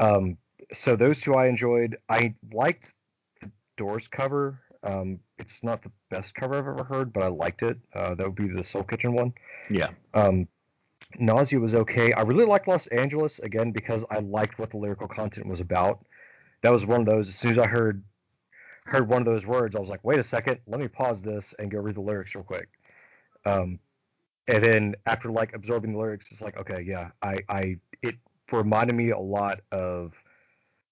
Um, 0.00 0.36
so 0.72 0.96
those 0.96 1.20
two 1.20 1.34
I 1.34 1.46
enjoyed. 1.46 1.96
I 2.08 2.34
liked 2.52 2.94
the 3.40 3.50
Doors 3.76 4.08
cover. 4.08 4.60
Um, 4.84 5.20
it's 5.38 5.62
not 5.62 5.82
the 5.82 5.90
best 6.10 6.34
cover 6.34 6.54
I've 6.54 6.66
ever 6.66 6.84
heard, 6.84 7.12
but 7.12 7.22
I 7.22 7.28
liked 7.28 7.62
it. 7.62 7.78
Uh, 7.94 8.14
that 8.14 8.26
would 8.26 8.34
be 8.34 8.48
the 8.48 8.64
Soul 8.64 8.82
Kitchen 8.82 9.12
one. 9.12 9.32
Yeah. 9.70 9.90
Um, 10.14 10.48
Nausea 11.18 11.60
was 11.60 11.74
okay. 11.74 12.12
I 12.12 12.22
really 12.22 12.44
liked 12.44 12.68
Los 12.68 12.86
Angeles 12.88 13.38
again 13.40 13.70
because 13.70 14.04
I 14.10 14.20
liked 14.20 14.58
what 14.58 14.70
the 14.70 14.78
lyrical 14.78 15.08
content 15.08 15.46
was 15.46 15.60
about. 15.60 16.04
That 16.62 16.72
was 16.72 16.86
one 16.86 17.00
of 17.00 17.06
those. 17.06 17.28
As 17.28 17.34
soon 17.34 17.52
as 17.52 17.58
I 17.58 17.66
heard 17.66 18.02
heard 18.84 19.08
one 19.08 19.22
of 19.22 19.26
those 19.26 19.46
words, 19.46 19.76
I 19.76 19.80
was 19.80 19.88
like, 19.88 20.04
wait 20.04 20.18
a 20.18 20.24
second, 20.24 20.58
let 20.66 20.80
me 20.80 20.88
pause 20.88 21.22
this 21.22 21.54
and 21.58 21.70
go 21.70 21.78
read 21.78 21.96
the 21.96 22.00
lyrics 22.00 22.34
real 22.34 22.44
quick. 22.44 22.68
Um, 23.44 23.78
and 24.48 24.64
then 24.64 24.94
after 25.06 25.30
like 25.30 25.54
absorbing 25.54 25.92
the 25.92 25.98
lyrics, 25.98 26.30
it's 26.32 26.40
like, 26.40 26.56
okay, 26.58 26.82
yeah, 26.82 27.10
I, 27.22 27.38
I, 27.48 27.76
it 28.02 28.16
reminded 28.50 28.96
me 28.96 29.10
a 29.10 29.18
lot 29.18 29.60
of 29.70 30.14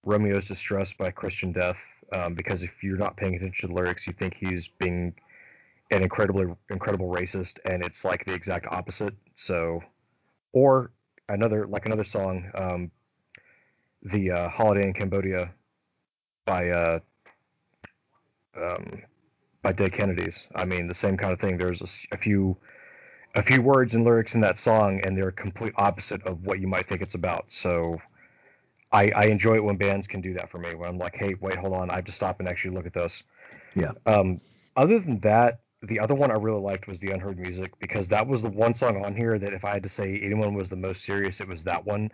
Romeo's 0.04 0.46
Distress 0.46 0.92
by 0.92 1.10
Christian 1.10 1.52
Death 1.52 1.78
um, 2.12 2.34
because 2.34 2.62
if 2.62 2.82
you're 2.82 2.96
not 2.96 3.16
paying 3.16 3.34
attention 3.34 3.68
to 3.68 3.74
the 3.74 3.80
lyrics, 3.80 4.06
you 4.06 4.12
think 4.12 4.34
he's 4.34 4.68
being 4.68 5.14
an 5.90 6.02
incredibly 6.02 6.46
incredible 6.70 7.08
racist, 7.08 7.58
and 7.64 7.84
it's 7.84 8.04
like 8.04 8.24
the 8.24 8.32
exact 8.32 8.66
opposite. 8.70 9.14
So, 9.34 9.82
or 10.52 10.92
another 11.28 11.66
like 11.66 11.86
another 11.86 12.04
song, 12.04 12.50
um, 12.54 12.90
the 14.02 14.30
uh, 14.30 14.48
Holiday 14.48 14.86
in 14.86 14.94
Cambodia 14.94 15.52
by 16.46 16.70
uh, 16.70 16.98
um, 18.60 19.02
by 19.62 19.72
Dead 19.72 19.92
Kennedys. 19.92 20.46
I 20.54 20.64
mean, 20.64 20.86
the 20.86 20.94
same 20.94 21.16
kind 21.16 21.32
of 21.32 21.40
thing. 21.40 21.58
There's 21.58 21.80
a, 21.80 22.14
a 22.14 22.18
few 22.18 22.56
a 23.36 23.42
few 23.42 23.62
words 23.62 23.94
and 23.94 24.04
lyrics 24.04 24.34
in 24.34 24.40
that 24.40 24.58
song, 24.58 25.00
and 25.04 25.16
they're 25.16 25.30
complete 25.30 25.72
opposite 25.76 26.22
of 26.24 26.44
what 26.44 26.58
you 26.58 26.66
might 26.66 26.88
think 26.88 27.00
it's 27.00 27.14
about. 27.14 27.44
So 27.48 28.00
I, 28.92 29.10
I 29.10 29.24
enjoy 29.26 29.54
it 29.54 29.64
when 29.64 29.76
bands 29.76 30.06
can 30.06 30.20
do 30.20 30.34
that 30.34 30.50
for 30.50 30.58
me. 30.58 30.74
When 30.74 30.88
I'm 30.88 30.98
like, 30.98 31.14
hey, 31.14 31.34
wait, 31.40 31.54
hold 31.54 31.74
on, 31.74 31.90
I 31.90 31.96
have 31.96 32.04
to 32.06 32.12
stop 32.12 32.40
and 32.40 32.48
actually 32.48 32.74
look 32.74 32.86
at 32.86 32.94
this. 32.94 33.22
Yeah. 33.76 33.92
Um, 34.04 34.40
other 34.76 34.98
than 34.98 35.20
that, 35.20 35.60
the 35.82 36.00
other 36.00 36.14
one 36.14 36.30
I 36.30 36.34
really 36.34 36.60
liked 36.60 36.88
was 36.88 36.98
the 36.98 37.10
Unheard 37.10 37.38
Music 37.38 37.72
because 37.78 38.08
that 38.08 38.26
was 38.26 38.42
the 38.42 38.50
one 38.50 38.74
song 38.74 39.04
on 39.04 39.14
here 39.14 39.38
that 39.38 39.52
if 39.52 39.64
I 39.64 39.70
had 39.70 39.82
to 39.84 39.88
say 39.88 40.20
anyone 40.22 40.54
was 40.54 40.68
the 40.68 40.76
most 40.76 41.04
serious, 41.04 41.40
it 41.40 41.48
was 41.48 41.64
that 41.64 41.84
one 41.84 42.10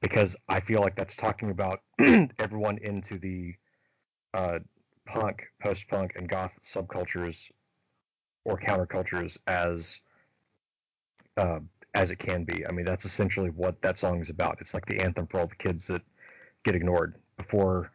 because 0.00 0.36
I 0.48 0.60
feel 0.60 0.80
like 0.80 0.96
that's 0.96 1.16
talking 1.16 1.50
about 1.50 1.80
everyone 2.38 2.78
into 2.78 3.18
the 3.18 3.54
uh, 4.34 4.58
punk, 5.06 5.44
post-punk, 5.60 6.12
and 6.16 6.28
goth 6.28 6.52
subcultures 6.62 7.50
or 8.44 8.58
countercultures 8.58 9.38
as 9.46 10.00
uh, 11.36 11.60
as 11.94 12.10
it 12.10 12.16
can 12.16 12.44
be. 12.44 12.66
I 12.66 12.72
mean, 12.72 12.84
that's 12.84 13.04
essentially 13.04 13.50
what 13.50 13.80
that 13.82 13.98
song 13.98 14.20
is 14.20 14.30
about. 14.30 14.58
It's 14.60 14.74
like 14.74 14.86
the 14.86 15.00
anthem 15.00 15.26
for 15.26 15.40
all 15.40 15.46
the 15.46 15.54
kids 15.56 15.86
that 15.88 16.02
get 16.64 16.74
ignored 16.74 17.16
before 17.36 17.90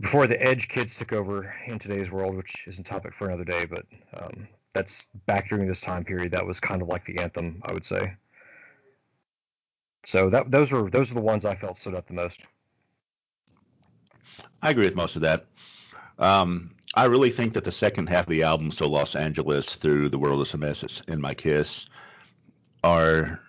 before 0.00 0.26
the 0.26 0.40
edge 0.40 0.68
kids 0.68 0.96
took 0.96 1.12
over 1.12 1.52
in 1.66 1.78
today's 1.78 2.10
world, 2.10 2.36
which 2.36 2.66
is 2.66 2.78
a 2.78 2.82
topic 2.82 3.14
for 3.14 3.28
another 3.28 3.44
day. 3.44 3.64
But 3.64 3.86
um, 4.14 4.48
that's 4.72 5.08
back 5.26 5.48
during 5.48 5.66
this 5.66 5.80
time 5.80 6.04
period. 6.04 6.32
That 6.32 6.46
was 6.46 6.60
kind 6.60 6.82
of 6.82 6.88
like 6.88 7.04
the 7.04 7.18
anthem, 7.18 7.62
I 7.64 7.72
would 7.72 7.84
say. 7.84 8.14
So 10.04 10.30
that 10.30 10.50
those 10.50 10.70
were 10.72 10.90
those 10.90 11.10
are 11.10 11.14
the 11.14 11.20
ones 11.20 11.44
I 11.44 11.54
felt 11.54 11.78
stood 11.78 11.94
out 11.94 12.06
the 12.06 12.14
most. 12.14 12.42
I 14.62 14.70
agree 14.70 14.84
with 14.84 14.94
most 14.94 15.16
of 15.16 15.22
that. 15.22 15.46
Um, 16.18 16.70
I 16.94 17.04
really 17.04 17.30
think 17.30 17.54
that 17.54 17.64
the 17.64 17.72
second 17.72 18.08
half 18.08 18.24
of 18.24 18.30
the 18.30 18.42
album, 18.42 18.70
so 18.70 18.88
Los 18.88 19.14
Angeles 19.14 19.74
through 19.74 20.08
the 20.08 20.18
world 20.18 20.40
of 20.40 20.48
Semessis 20.48 21.02
and 21.06 21.20
My 21.20 21.34
Kiss, 21.34 21.86
are 22.82 23.40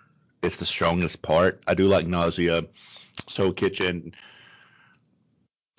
it's 0.42 0.56
the 0.56 0.66
strongest 0.66 1.22
part. 1.22 1.62
I 1.66 1.74
do 1.74 1.86
like 1.86 2.06
Nausea, 2.06 2.64
Soul 3.28 3.52
Kitchen. 3.52 4.14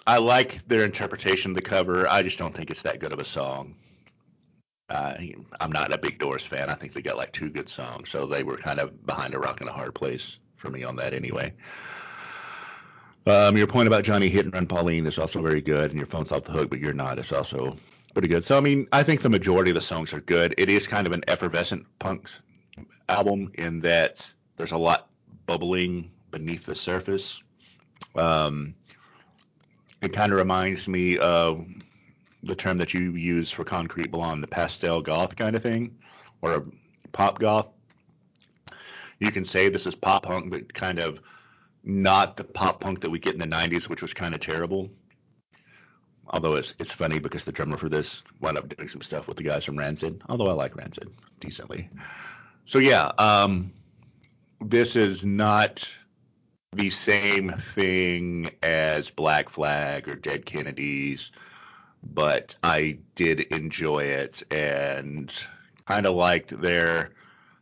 I 0.05 0.17
like 0.17 0.67
their 0.67 0.83
interpretation 0.83 1.51
of 1.51 1.55
the 1.55 1.61
cover. 1.61 2.07
I 2.07 2.23
just 2.23 2.37
don't 2.37 2.55
think 2.55 2.71
it's 2.71 2.81
that 2.83 2.99
good 2.99 3.11
of 3.11 3.19
a 3.19 3.25
song. 3.25 3.75
Uh, 4.89 5.15
I'm 5.59 5.71
not 5.71 5.93
a 5.93 5.97
big 5.97 6.19
Doors 6.19 6.45
fan. 6.45 6.69
I 6.69 6.75
think 6.75 6.93
they 6.93 7.01
got 7.01 7.15
like 7.15 7.31
two 7.31 7.49
good 7.49 7.69
songs, 7.69 8.09
so 8.09 8.25
they 8.25 8.43
were 8.43 8.57
kind 8.57 8.79
of 8.79 9.05
behind 9.05 9.33
a 9.33 9.39
rock 9.39 9.61
and 9.61 9.69
a 9.69 9.73
hard 9.73 9.95
place 9.95 10.37
for 10.57 10.69
me 10.69 10.83
on 10.83 10.97
that 10.97 11.13
anyway. 11.13 11.53
Um, 13.27 13.55
your 13.55 13.67
point 13.67 13.87
about 13.87 14.03
Johnny 14.03 14.29
Hit 14.29 14.45
and 14.45 14.53
Run 14.53 14.65
Pauline 14.65 15.05
is 15.05 15.19
also 15.19 15.41
very 15.41 15.61
good, 15.61 15.91
and 15.91 15.99
your 15.99 16.07
phone's 16.07 16.31
off 16.31 16.43
the 16.43 16.51
hook, 16.51 16.69
but 16.69 16.79
you're 16.79 16.93
not. 16.93 17.19
It's 17.19 17.31
also 17.31 17.77
pretty 18.13 18.27
good. 18.27 18.43
So 18.43 18.57
I 18.57 18.61
mean, 18.61 18.87
I 18.91 19.03
think 19.03 19.21
the 19.21 19.29
majority 19.29 19.71
of 19.71 19.75
the 19.75 19.81
songs 19.81 20.13
are 20.13 20.21
good. 20.21 20.55
It 20.57 20.69
is 20.69 20.87
kind 20.87 21.05
of 21.05 21.13
an 21.13 21.23
effervescent 21.27 21.85
punk 21.99 22.29
album 23.07 23.51
in 23.55 23.81
that 23.81 24.33
there's 24.57 24.71
a 24.71 24.77
lot 24.77 25.07
bubbling 25.45 26.11
beneath 26.31 26.65
the 26.65 26.75
surface. 26.75 27.43
Um, 28.15 28.73
it 30.01 30.13
kind 30.13 30.31
of 30.31 30.39
reminds 30.39 30.87
me 30.87 31.19
of 31.19 31.65
the 32.43 32.55
term 32.55 32.77
that 32.79 32.93
you 32.93 33.11
use 33.11 33.51
for 33.51 33.63
Concrete 33.63 34.11
Blonde, 34.11 34.41
the 34.41 34.47
pastel 34.47 35.01
goth 35.01 35.35
kind 35.35 35.55
of 35.55 35.61
thing, 35.61 35.97
or 36.41 36.65
pop 37.11 37.37
goth. 37.37 37.67
You 39.19 39.31
can 39.31 39.45
say 39.45 39.69
this 39.69 39.85
is 39.85 39.93
pop 39.93 40.23
punk, 40.23 40.49
but 40.49 40.73
kind 40.73 40.99
of 40.99 41.19
not 41.83 42.37
the 42.37 42.43
pop 42.43 42.79
punk 42.79 43.01
that 43.01 43.09
we 43.09 43.19
get 43.19 43.33
in 43.33 43.39
the 43.39 43.45
90s, 43.45 43.89
which 43.89 44.01
was 44.01 44.13
kind 44.13 44.35
of 44.35 44.41
terrible. 44.41 44.89
Although 46.27 46.55
it's 46.55 46.73
it's 46.79 46.91
funny 46.91 47.19
because 47.19 47.43
the 47.43 47.51
drummer 47.51 47.77
for 47.77 47.89
this 47.89 48.21
wound 48.39 48.57
up 48.57 48.69
doing 48.69 48.87
some 48.87 49.01
stuff 49.01 49.27
with 49.27 49.37
the 49.37 49.43
guys 49.43 49.65
from 49.65 49.77
Rancid. 49.77 50.21
Although 50.29 50.49
I 50.49 50.53
like 50.53 50.75
Rancid 50.75 51.09
decently. 51.39 51.89
So 52.65 52.79
yeah, 52.79 53.11
um, 53.17 53.73
this 54.61 54.95
is 54.95 55.25
not 55.25 55.89
the 56.73 56.89
same 56.89 57.49
thing 57.49 58.51
as 58.63 59.09
Black 59.09 59.49
Flag 59.49 60.07
or 60.07 60.15
Dead 60.15 60.45
Kennedys, 60.45 61.31
but 62.01 62.55
I 62.63 62.99
did 63.15 63.41
enjoy 63.41 64.03
it 64.03 64.43
and 64.49 65.33
kind 65.85 66.05
of 66.05 66.15
liked 66.15 66.61
their 66.61 67.11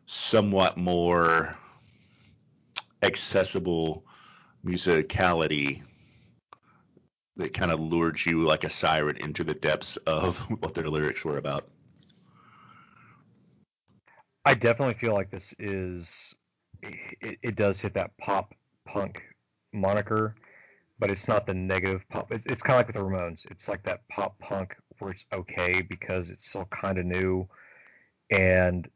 somewhat 0.06 0.78
more 0.78 1.58
accessible 3.02 4.04
musicality 4.70 5.82
that 7.38 7.54
kind 7.54 7.72
of 7.72 7.80
lured 7.80 8.24
you 8.26 8.42
like 8.42 8.64
a 8.64 8.70
siren 8.70 9.18
into 9.18 9.44
the 9.44 9.54
depths 9.54 9.98
of 9.98 10.38
what 10.60 10.76
their 10.76 10.90
lyrics 10.90 11.24
were 11.26 11.38
about. 11.38 11.70
I 14.46 14.54
definitely 14.54 14.96
feel 14.96 15.14
like 15.14 15.32
this 15.32 15.54
is 15.60 16.34
it, 16.82 17.38
it 17.42 17.56
does 17.56 17.80
hit 17.82 17.94
that 17.94 18.16
pop 18.18 18.54
punk 18.86 19.24
moniker, 19.74 20.36
but 20.98 21.12
it's 21.12 21.28
not 21.28 21.46
the 21.46 21.54
negative 21.54 22.08
pop. 22.10 22.32
It's, 22.32 22.46
it's 22.46 22.62
kind 22.62 22.76
of 22.76 22.80
like 22.80 22.88
with 22.88 22.96
the 22.96 23.02
Ramones. 23.02 23.46
It's 23.52 23.68
like 23.68 23.84
that 23.84 24.08
pop 24.10 24.40
punk 24.40 24.76
where 25.00 25.12
it's 25.12 25.26
okay 25.34 25.82
because 25.82 26.30
it's 26.30 26.48
still 26.48 26.66
kind 26.66 26.98
of 26.98 27.06
new, 27.06 27.48
and 28.32 28.88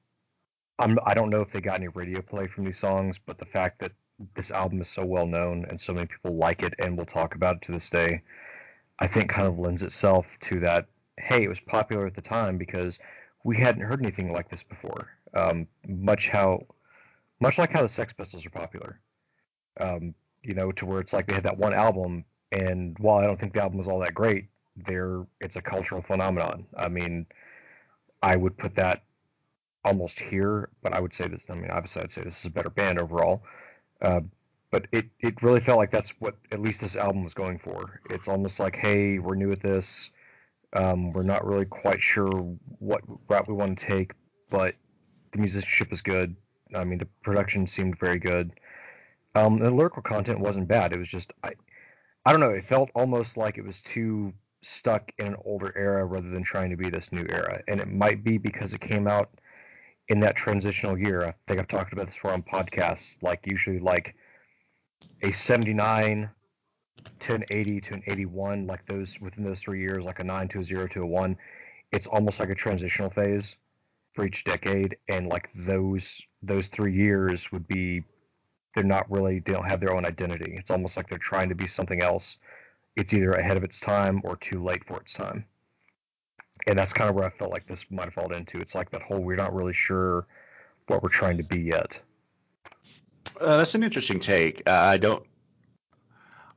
I'm 0.79 0.97
I 1.05 1.13
don't 1.13 1.29
know 1.29 1.41
if 1.41 1.51
they 1.51 1.62
got 1.62 1.75
any 1.75 1.89
radio 1.89 2.21
play 2.21 2.47
from 2.47 2.65
these 2.65 2.79
songs, 2.79 3.19
but 3.23 3.38
the 3.38 3.45
fact 3.45 3.79
that 3.79 3.91
this 4.36 4.51
album 4.51 4.81
is 4.81 4.89
so 4.89 5.05
well 5.05 5.25
known 5.25 5.65
and 5.69 5.79
so 5.79 5.93
many 5.93 6.07
people 6.07 6.36
like 6.36 6.63
it 6.63 6.73
and 6.79 6.97
will 6.97 7.05
talk 7.05 7.36
about 7.36 7.57
it 7.57 7.62
to 7.63 7.71
this 7.71 7.89
day, 7.89 8.21
I 8.99 9.07
think 9.07 9.29
kind 9.29 9.47
of 9.47 9.59
lends 9.59 9.83
itself 9.83 10.38
to 10.41 10.59
that. 10.62 10.88
Hey, 11.17 11.43
it 11.43 11.49
was 11.49 11.59
popular 11.59 12.07
at 12.07 12.15
the 12.15 12.21
time 12.21 12.57
because 12.57 12.99
we 13.43 13.57
hadn't 13.57 13.83
heard 13.83 14.01
anything 14.01 14.31
like 14.31 14.49
this 14.49 14.63
before. 14.63 15.09
Um, 15.33 15.67
much 15.88 16.29
how, 16.29 16.65
much 17.39 17.57
like 17.57 17.71
how 17.71 17.81
the 17.81 17.89
Sex 17.89 18.13
Pistols 18.13 18.45
are 18.45 18.51
popular. 18.51 18.99
Um, 19.79 20.13
you 20.43 20.53
know, 20.53 20.71
to 20.73 20.86
where 20.86 20.99
it's 20.99 21.13
like 21.13 21.27
they 21.27 21.33
had 21.33 21.43
that 21.43 21.57
one 21.57 21.73
album, 21.73 22.25
and 22.51 22.97
while 22.99 23.17
I 23.17 23.23
don't 23.23 23.39
think 23.39 23.53
the 23.53 23.62
album 23.62 23.77
was 23.77 23.88
all 23.88 23.99
that 23.99 24.13
great, 24.13 24.47
there 24.75 25.25
it's 25.39 25.55
a 25.55 25.62
cultural 25.62 26.01
phenomenon. 26.01 26.65
I 26.77 26.89
mean, 26.89 27.25
I 28.21 28.36
would 28.36 28.57
put 28.57 28.75
that 28.75 29.03
almost 29.86 30.19
here, 30.19 30.69
but 30.81 30.93
I 30.93 30.99
would 30.99 31.13
say 31.13 31.27
this. 31.27 31.41
I 31.49 31.55
mean, 31.55 31.71
obviously, 31.71 32.03
I'd 32.03 32.12
say 32.12 32.23
this 32.23 32.39
is 32.39 32.45
a 32.45 32.49
better 32.49 32.69
band 32.69 32.99
overall. 32.99 33.43
Uh, 34.03 34.21
but 34.69 34.87
it, 34.91 35.05
it 35.19 35.41
really 35.41 35.59
felt 35.59 35.77
like 35.77 35.91
that's 35.91 36.09
what 36.19 36.35
at 36.51 36.59
least 36.59 36.81
this 36.81 36.95
album 36.95 37.23
was 37.23 37.33
going 37.33 37.59
for. 37.59 38.01
It's 38.09 38.27
almost 38.27 38.59
like, 38.59 38.75
hey, 38.75 39.19
we're 39.19 39.35
new 39.35 39.51
at 39.51 39.61
this. 39.61 40.11
Um, 40.73 41.13
we're 41.13 41.23
not 41.23 41.45
really 41.45 41.65
quite 41.65 42.01
sure 42.01 42.31
what 42.79 43.01
route 43.29 43.47
we 43.47 43.53
want 43.53 43.77
to 43.77 43.85
take, 43.85 44.13
but 44.49 44.75
the 45.31 45.37
musicianship 45.37 45.93
is 45.93 46.01
good. 46.01 46.35
I 46.75 46.83
mean, 46.83 46.97
the 46.97 47.07
production 47.23 47.67
seemed 47.67 47.99
very 47.99 48.17
good. 48.17 48.51
Um, 49.35 49.59
the 49.59 49.69
lyrical 49.69 50.01
content 50.01 50.39
wasn't 50.39 50.67
bad. 50.67 50.91
It 50.91 50.99
was 50.99 51.07
just, 51.07 51.31
I, 51.43 51.51
I 52.25 52.31
don't 52.31 52.41
know. 52.41 52.49
It 52.49 52.65
felt 52.65 52.89
almost 52.95 53.37
like 53.37 53.57
it 53.57 53.65
was 53.65 53.81
too 53.81 54.33
stuck 54.63 55.11
in 55.19 55.27
an 55.27 55.35
older 55.45 55.71
era 55.75 56.05
rather 56.05 56.29
than 56.29 56.43
trying 56.43 56.71
to 56.71 56.77
be 56.77 56.89
this 56.89 57.11
new 57.11 57.25
era. 57.29 57.61
And 57.67 57.79
it 57.79 57.91
might 57.91 58.23
be 58.23 58.37
because 58.39 58.73
it 58.73 58.81
came 58.81 59.07
out 59.07 59.29
in 60.09 60.19
that 60.19 60.35
transitional 60.35 60.97
year. 60.97 61.23
I 61.25 61.33
think 61.47 61.59
I've 61.59 61.67
talked 61.67 61.93
about 61.93 62.07
this 62.07 62.15
before 62.15 62.31
on 62.31 62.43
podcasts. 62.43 63.17
Like 63.21 63.45
usually, 63.45 63.79
like 63.79 64.15
a 65.21 65.31
79 65.31 66.29
to 67.19 67.35
an 67.35 67.43
80 67.49 67.81
to 67.81 67.93
an 67.95 68.03
81, 68.07 68.67
like 68.67 68.85
those 68.85 69.19
within 69.19 69.43
those 69.43 69.59
three 69.59 69.79
years, 69.79 70.05
like 70.05 70.19
a 70.19 70.23
9 70.23 70.47
to 70.49 70.59
a 70.59 70.63
0 70.63 70.87
to 70.87 71.03
a 71.03 71.05
1. 71.05 71.37
It's 71.91 72.07
almost 72.07 72.39
like 72.39 72.49
a 72.49 72.55
transitional 72.55 73.09
phase 73.09 73.55
for 74.13 74.25
each 74.25 74.43
decade, 74.43 74.97
and 75.09 75.27
like 75.27 75.49
those 75.55 76.21
those 76.41 76.67
three 76.67 76.93
years 76.93 77.51
would 77.51 77.67
be 77.67 78.03
they're 78.75 78.83
not 78.83 79.09
really 79.09 79.39
they 79.39 79.53
don't 79.53 79.69
have 79.69 79.79
their 79.79 79.93
own 79.93 80.05
identity. 80.05 80.55
It's 80.57 80.71
almost 80.71 80.97
like 80.97 81.09
they're 81.09 81.17
trying 81.17 81.49
to 81.49 81.55
be 81.55 81.67
something 81.67 82.01
else. 82.01 82.37
It's 82.95 83.13
either 83.13 83.31
ahead 83.31 83.57
of 83.57 83.63
its 83.63 83.79
time 83.79 84.21
or 84.23 84.35
too 84.35 84.63
late 84.63 84.85
for 84.85 84.99
its 84.99 85.13
time 85.13 85.45
and 86.67 86.78
that's 86.78 86.93
kind 86.93 87.10
of 87.10 87.15
where 87.15 87.26
I 87.26 87.30
felt 87.30 87.52
like 87.52 87.67
this 87.67 87.86
might 87.91 88.06
have 88.06 88.13
fallen 88.13 88.34
into. 88.34 88.60
It's 88.60 88.76
like 88.76 88.91
that 88.91 89.02
whole 89.02 89.19
we're 89.19 89.36
not 89.36 89.54
really 89.54 89.73
sure 89.73 90.26
what 90.88 91.04
we're 91.04 91.10
trying 91.10 91.38
to 91.38 91.43
be 91.43 91.62
yet. 91.62 91.99
Uh, 93.39 93.58
that's 93.58 93.76
an 93.76 93.84
interesting 93.84 94.19
take. 94.19 94.63
Uh, 94.67 94.71
I 94.71 94.97
don't. 94.97 95.23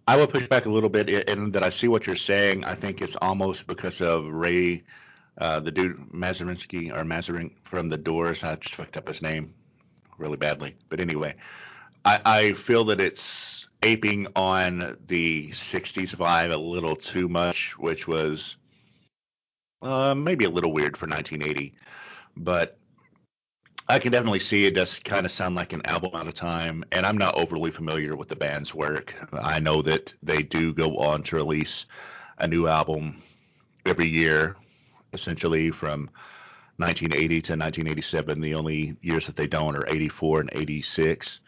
I 0.09 0.17
would 0.17 0.31
push 0.31 0.47
back 0.47 0.67
a 0.67 0.71
little 0.71 0.89
bit 0.89 1.09
in 1.09 1.53
that 1.53 1.65
I 1.65 1.71
see 1.71 1.89
what 1.89 2.07
you're 2.07 2.15
saying. 2.15 2.65
I 2.65 2.75
think 2.75 3.03
it's 3.03 3.17
almost 3.17 3.67
because 3.67 4.01
of 4.01 4.25
Ray, 4.27 4.85
uh, 5.37 5.59
the 5.61 5.73
dude 5.73 5.97
Mazarinsky 6.13 6.97
or 6.97 7.05
Mazarin 7.05 7.51
from 7.65 7.89
The 7.89 7.97
Doors. 7.97 8.45
I 8.45 8.55
just 8.55 8.77
fucked 8.77 8.97
up 8.97 9.09
his 9.09 9.21
name 9.21 9.55
really 10.17 10.37
badly, 10.37 10.77
but 10.89 11.01
anyway, 11.01 11.35
I, 12.05 12.21
I 12.25 12.53
feel 12.53 12.85
that 12.85 13.01
it's 13.01 13.67
aping 13.83 14.29
on 14.37 14.97
the 15.09 15.49
'60s 15.51 16.15
vibe 16.15 16.55
a 16.55 16.59
little 16.59 16.95
too 16.95 17.29
much, 17.29 17.77
which 17.77 18.07
was 18.07 18.57
uh, 19.87 20.15
maybe 20.15 20.45
a 20.45 20.51
little 20.51 20.73
weird 20.73 20.97
for 20.97 21.07
1980, 21.07 21.75
but 22.37 22.79
I 23.89 24.01
can 24.01 24.11
definitely 24.11 24.41
see 24.41 24.67
it 24.67 24.75
does 24.75 24.99
kind 24.99 25.25
of 25.25 25.31
sound 25.31 25.55
like 25.55 25.73
an 25.73 25.87
album 25.87 26.11
out 26.15 26.27
of 26.27 26.35
time. 26.35 26.85
And 26.91 27.07
I'm 27.07 27.19
not 27.19 27.37
overly 27.37 27.71
familiar 27.71 28.17
with 28.17 28.29
the 28.29 28.37
band's 28.37 28.75
work. 28.75 29.15
I 29.33 29.61
know 29.61 29.83
that 29.83 30.13
they 30.23 30.43
do 30.43 30.75
go 30.75 30.97
on 30.97 31.23
to 31.25 31.37
release 31.37 31.87
a 32.39 32.49
new 32.49 32.67
album 32.67 33.23
every 33.85 34.09
year, 34.09 34.57
essentially 35.13 35.71
from 35.71 36.11
1980 36.79 37.29
to 37.43 37.53
1987. 37.53 38.41
The 38.41 38.55
only 38.55 38.97
years 39.03 39.27
that 39.27 39.37
they 39.37 39.47
don't 39.47 39.77
are 39.77 39.87
84 39.87 40.41
and 40.41 40.51
86. 40.53 41.41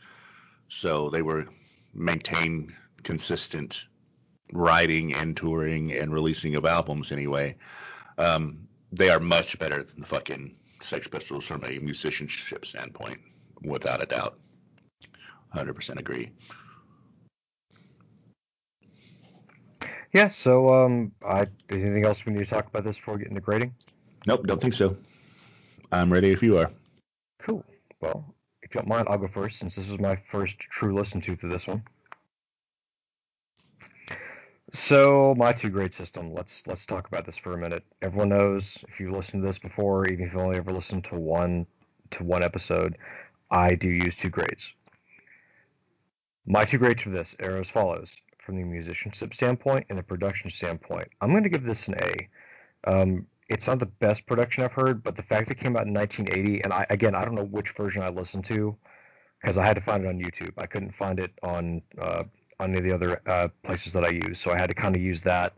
So 0.68 1.10
they 1.10 1.22
were 1.22 1.46
maintained 1.92 2.72
consistent 3.02 3.84
writing 4.52 5.12
and 5.14 5.36
touring 5.36 5.92
and 5.92 6.12
releasing 6.12 6.54
of 6.54 6.64
albums 6.64 7.10
anyway. 7.10 7.56
Um, 8.18 8.68
they 8.92 9.10
are 9.10 9.20
much 9.20 9.58
better 9.58 9.82
than 9.82 10.00
the 10.00 10.06
fucking 10.06 10.54
Sex 10.80 11.06
Pistols 11.06 11.44
from 11.44 11.64
a 11.64 11.78
musicianship 11.78 12.66
standpoint, 12.66 13.18
without 13.62 14.02
a 14.02 14.06
doubt. 14.06 14.38
100% 15.54 15.98
agree. 15.98 16.30
Yeah. 20.12 20.28
So, 20.28 20.72
um, 20.72 21.12
I 21.24 21.46
anything 21.70 22.04
else 22.04 22.24
we 22.24 22.32
need 22.32 22.40
to 22.40 22.46
talk 22.46 22.66
about 22.66 22.84
this 22.84 22.96
before 22.96 23.14
we 23.14 23.20
get 23.20 23.28
into 23.28 23.40
grading? 23.40 23.74
Nope, 24.26 24.46
don't 24.46 24.60
think 24.60 24.74
so. 24.74 24.96
I'm 25.92 26.12
ready 26.12 26.30
if 26.30 26.42
you 26.42 26.58
are. 26.58 26.70
Cool. 27.40 27.64
Well, 28.00 28.34
if 28.62 28.74
you 28.74 28.80
don't 28.80 28.88
mind, 28.88 29.08
I'll 29.08 29.18
go 29.18 29.28
first 29.28 29.58
since 29.58 29.74
this 29.74 29.88
is 29.88 29.98
my 29.98 30.16
first 30.16 30.58
true 30.58 30.94
listen 30.94 31.20
to 31.22 31.36
to 31.36 31.48
this 31.48 31.66
one. 31.66 31.82
So 34.72 35.34
my 35.38 35.52
two 35.52 35.70
grade 35.70 35.94
system. 35.94 36.34
Let's 36.34 36.66
let's 36.66 36.84
talk 36.84 37.08
about 37.08 37.24
this 37.24 37.38
for 37.38 37.54
a 37.54 37.58
minute. 37.58 37.84
Everyone 38.02 38.28
knows 38.28 38.76
if 38.88 39.00
you 39.00 39.10
listened 39.10 39.42
to 39.42 39.46
this 39.46 39.58
before, 39.58 40.06
even 40.06 40.26
if 40.26 40.32
you've 40.32 40.42
only 40.42 40.58
ever 40.58 40.72
listened 40.72 41.04
to 41.04 41.14
one 41.14 41.66
to 42.10 42.24
one 42.24 42.42
episode, 42.42 42.98
I 43.50 43.74
do 43.74 43.88
use 43.88 44.14
two 44.14 44.28
grades. 44.28 44.74
My 46.46 46.64
two 46.64 46.78
grades 46.78 47.02
for 47.02 47.10
this 47.10 47.34
are 47.40 47.56
as 47.56 47.70
follows: 47.70 48.14
from 48.44 48.56
the 48.56 48.64
musicianship 48.64 49.32
standpoint 49.32 49.86
and 49.88 49.98
the 49.98 50.02
production 50.02 50.50
standpoint, 50.50 51.08
I'm 51.20 51.30
going 51.30 51.44
to 51.44 51.48
give 51.48 51.64
this 51.64 51.88
an 51.88 51.94
A. 51.94 52.28
Um, 52.84 53.26
it's 53.48 53.66
not 53.66 53.78
the 53.78 53.86
best 53.86 54.26
production 54.26 54.64
I've 54.64 54.72
heard, 54.72 55.02
but 55.02 55.16
the 55.16 55.22
fact 55.22 55.48
that 55.48 55.56
it 55.56 55.60
came 55.60 55.76
out 55.76 55.86
in 55.86 55.94
1980, 55.94 56.62
and 56.64 56.74
I 56.74 56.84
again 56.90 57.14
I 57.14 57.24
don't 57.24 57.34
know 57.34 57.44
which 57.44 57.70
version 57.70 58.02
I 58.02 58.10
listened 58.10 58.44
to 58.46 58.76
because 59.40 59.56
I 59.56 59.64
had 59.64 59.76
to 59.76 59.80
find 59.80 60.04
it 60.04 60.08
on 60.08 60.18
YouTube. 60.18 60.52
I 60.58 60.66
couldn't 60.66 60.94
find 60.94 61.18
it 61.18 61.32
on 61.42 61.80
uh, 61.98 62.24
on 62.60 62.74
any 62.74 62.90
of 62.90 63.00
the 63.00 63.06
other 63.06 63.22
uh, 63.26 63.48
places 63.62 63.92
that 63.92 64.04
I 64.04 64.08
use. 64.08 64.38
So 64.38 64.52
I 64.52 64.58
had 64.58 64.68
to 64.68 64.74
kind 64.74 64.96
of 64.96 65.02
use 65.02 65.22
that. 65.22 65.54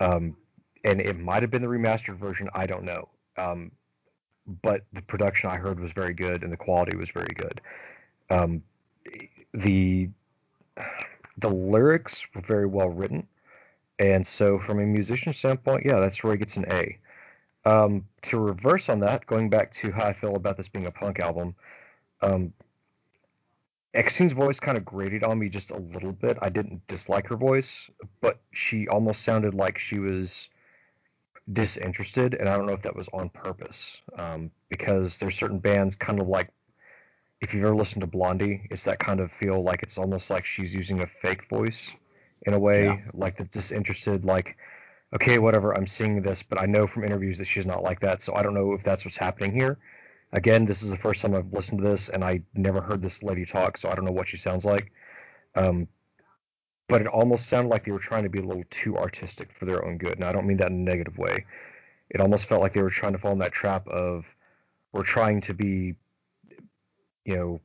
Um, 0.00 0.36
and 0.84 1.00
it 1.00 1.18
might 1.18 1.42
have 1.42 1.50
been 1.50 1.62
the 1.62 1.68
remastered 1.68 2.16
version. 2.16 2.48
I 2.54 2.66
don't 2.66 2.84
know. 2.84 3.08
Um, 3.36 3.72
but 4.62 4.84
the 4.92 5.02
production 5.02 5.50
I 5.50 5.56
heard 5.56 5.80
was 5.80 5.92
very 5.92 6.14
good 6.14 6.42
and 6.42 6.52
the 6.52 6.56
quality 6.56 6.96
was 6.96 7.10
very 7.10 7.34
good. 7.34 7.60
Um, 8.30 8.62
the 9.52 10.08
the 11.38 11.50
lyrics 11.50 12.26
were 12.34 12.40
very 12.40 12.66
well 12.66 12.88
written, 12.88 13.26
and 13.98 14.26
so 14.26 14.58
from 14.58 14.80
a 14.80 14.86
musician 14.86 15.32
standpoint, 15.32 15.84
yeah, 15.84 16.00
that's 16.00 16.22
where 16.22 16.32
he 16.32 16.38
gets 16.38 16.56
an 16.56 16.66
A. 16.70 16.98
Um, 17.64 18.06
to 18.22 18.38
reverse 18.38 18.88
on 18.88 19.00
that, 19.00 19.26
going 19.26 19.50
back 19.50 19.72
to 19.72 19.90
how 19.90 20.04
I 20.04 20.12
feel 20.12 20.36
about 20.36 20.56
this 20.56 20.68
being 20.68 20.86
a 20.86 20.90
punk 20.90 21.18
album, 21.18 21.54
um, 22.22 22.52
Exene's 23.96 24.32
voice 24.32 24.60
kind 24.60 24.76
of 24.76 24.84
grated 24.84 25.24
on 25.24 25.38
me 25.38 25.48
just 25.48 25.70
a 25.70 25.78
little 25.78 26.12
bit. 26.12 26.38
I 26.42 26.48
didn't 26.48 26.86
dislike 26.86 27.26
her 27.28 27.36
voice, 27.36 27.90
but 28.20 28.38
she 28.52 28.86
almost 28.88 29.22
sounded 29.22 29.54
like 29.54 29.78
she 29.78 29.98
was 29.98 30.48
disinterested, 31.52 32.34
and 32.34 32.48
I 32.48 32.56
don't 32.56 32.66
know 32.66 32.74
if 32.74 32.82
that 32.82 32.94
was 32.94 33.08
on 33.12 33.30
purpose. 33.30 34.00
Um, 34.16 34.50
because 34.68 35.18
there's 35.18 35.36
certain 35.36 35.58
bands 35.58 35.96
kind 35.96 36.20
of 36.20 36.28
like 36.28 36.50
if 37.40 37.52
you've 37.52 37.64
ever 37.64 37.76
listened 37.76 38.00
to 38.00 38.06
Blondie, 38.06 38.66
it's 38.70 38.84
that 38.84 38.98
kind 38.98 39.20
of 39.20 39.30
feel 39.30 39.62
like 39.62 39.82
it's 39.82 39.98
almost 39.98 40.30
like 40.30 40.44
she's 40.44 40.74
using 40.74 41.02
a 41.02 41.06
fake 41.06 41.48
voice 41.48 41.90
in 42.42 42.54
a 42.54 42.58
way, 42.58 42.86
yeah. 42.86 42.98
like 43.12 43.36
the 43.36 43.44
disinterested, 43.44 44.24
like, 44.24 44.56
okay, 45.14 45.38
whatever, 45.38 45.76
I'm 45.76 45.86
seeing 45.86 46.22
this, 46.22 46.42
but 46.42 46.60
I 46.60 46.66
know 46.66 46.86
from 46.86 47.04
interviews 47.04 47.38
that 47.38 47.44
she's 47.44 47.66
not 47.66 47.82
like 47.82 48.00
that, 48.00 48.22
so 48.22 48.34
I 48.34 48.42
don't 48.42 48.54
know 48.54 48.72
if 48.72 48.82
that's 48.82 49.04
what's 49.04 49.16
happening 49.16 49.52
here. 49.52 49.78
Again, 50.36 50.66
this 50.66 50.82
is 50.82 50.90
the 50.90 50.98
first 50.98 51.22
time 51.22 51.34
I've 51.34 51.52
listened 51.52 51.80
to 51.80 51.88
this, 51.88 52.08
and 52.08 52.22
I 52.22 52.42
never 52.54 52.80
heard 52.80 53.02
this 53.02 53.22
lady 53.22 53.44
talk, 53.44 53.76
so 53.76 53.90
I 53.90 53.94
don't 53.94 54.04
know 54.04 54.12
what 54.12 54.28
she 54.28 54.36
sounds 54.36 54.64
like. 54.64 54.92
Um, 55.56 55.88
but 56.88 57.00
it 57.00 57.08
almost 57.08 57.48
sounded 57.48 57.70
like 57.70 57.84
they 57.84 57.90
were 57.90 57.98
trying 57.98 58.22
to 58.22 58.28
be 58.28 58.38
a 58.38 58.44
little 58.44 58.64
too 58.70 58.96
artistic 58.96 59.52
for 59.52 59.64
their 59.64 59.84
own 59.84 59.98
good, 59.98 60.12
and 60.12 60.24
I 60.24 60.32
don't 60.32 60.46
mean 60.46 60.58
that 60.58 60.70
in 60.70 60.74
a 60.74 60.90
negative 60.90 61.18
way. 61.18 61.44
It 62.10 62.20
almost 62.20 62.46
felt 62.46 62.60
like 62.60 62.72
they 62.72 62.82
were 62.82 62.90
trying 62.90 63.12
to 63.12 63.18
fall 63.18 63.32
in 63.32 63.38
that 63.40 63.52
trap 63.52 63.88
of 63.88 64.24
we're 64.92 65.02
trying 65.02 65.40
to 65.42 65.54
be 65.54 65.96
you 67.26 67.36
know, 67.36 67.60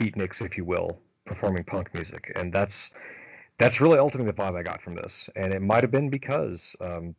beatniks, 0.00 0.44
if 0.44 0.56
you 0.56 0.64
will, 0.64 1.00
performing 1.24 1.64
punk 1.64 1.92
music, 1.94 2.30
and 2.36 2.52
that's 2.52 2.90
that's 3.56 3.80
really 3.80 3.98
ultimately 3.98 4.30
the 4.30 4.36
vibe 4.36 4.56
I 4.56 4.62
got 4.62 4.80
from 4.80 4.94
this. 4.94 5.28
And 5.34 5.52
it 5.52 5.62
might 5.62 5.82
have 5.82 5.90
been 5.90 6.10
because 6.10 6.76
um, 6.80 7.14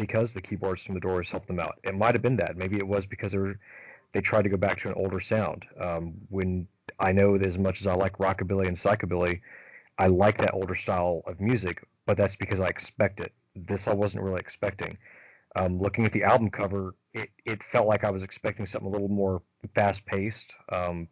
because 0.00 0.32
the 0.32 0.40
keyboards 0.40 0.82
from 0.82 0.94
the 0.94 1.00
Doors 1.00 1.30
helped 1.30 1.46
them 1.46 1.60
out. 1.60 1.78
It 1.84 1.94
might 1.94 2.14
have 2.14 2.22
been 2.22 2.36
that. 2.36 2.56
Maybe 2.56 2.78
it 2.78 2.86
was 2.86 3.06
because 3.06 3.32
they 3.32 3.38
were, 3.38 3.58
they 4.12 4.20
tried 4.20 4.42
to 4.42 4.48
go 4.48 4.56
back 4.56 4.80
to 4.80 4.88
an 4.88 4.94
older 4.94 5.20
sound. 5.20 5.66
Um, 5.78 6.14
when 6.30 6.66
I 6.98 7.12
know 7.12 7.36
that 7.36 7.46
as 7.46 7.58
much 7.58 7.80
as 7.80 7.86
I 7.86 7.94
like 7.94 8.18
rockabilly 8.18 8.66
and 8.66 8.76
psychobilly, 8.76 9.40
I 9.98 10.06
like 10.06 10.38
that 10.38 10.54
older 10.54 10.74
style 10.74 11.22
of 11.26 11.40
music, 11.40 11.84
but 12.06 12.16
that's 12.16 12.36
because 12.36 12.60
I 12.60 12.68
expect 12.68 13.20
it. 13.20 13.32
This 13.54 13.86
I 13.86 13.92
wasn't 13.92 14.24
really 14.24 14.40
expecting. 14.40 14.96
Um, 15.56 15.78
looking 15.78 16.06
at 16.06 16.12
the 16.12 16.24
album 16.24 16.50
cover, 16.50 16.94
it, 17.12 17.28
it 17.44 17.62
felt 17.62 17.86
like 17.86 18.04
I 18.04 18.10
was 18.10 18.22
expecting 18.22 18.66
something 18.66 18.88
a 18.88 18.92
little 18.92 19.08
more 19.08 19.42
fast 19.74 20.06
paced. 20.06 20.54
Um, 20.72 21.08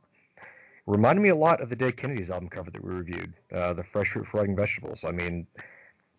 reminded 0.86 1.20
me 1.20 1.28
a 1.28 1.36
lot 1.36 1.60
of 1.60 1.68
the 1.68 1.76
Dead 1.76 1.96
Kennedys 1.96 2.30
album 2.30 2.48
cover 2.48 2.70
that 2.70 2.82
we 2.82 2.90
reviewed, 2.90 3.34
uh, 3.54 3.74
the 3.74 3.84
Fresh 3.84 4.12
Fruit 4.12 4.26
for 4.26 4.38
Rotting 4.38 4.56
Vegetables. 4.56 5.04
I 5.04 5.10
mean, 5.10 5.46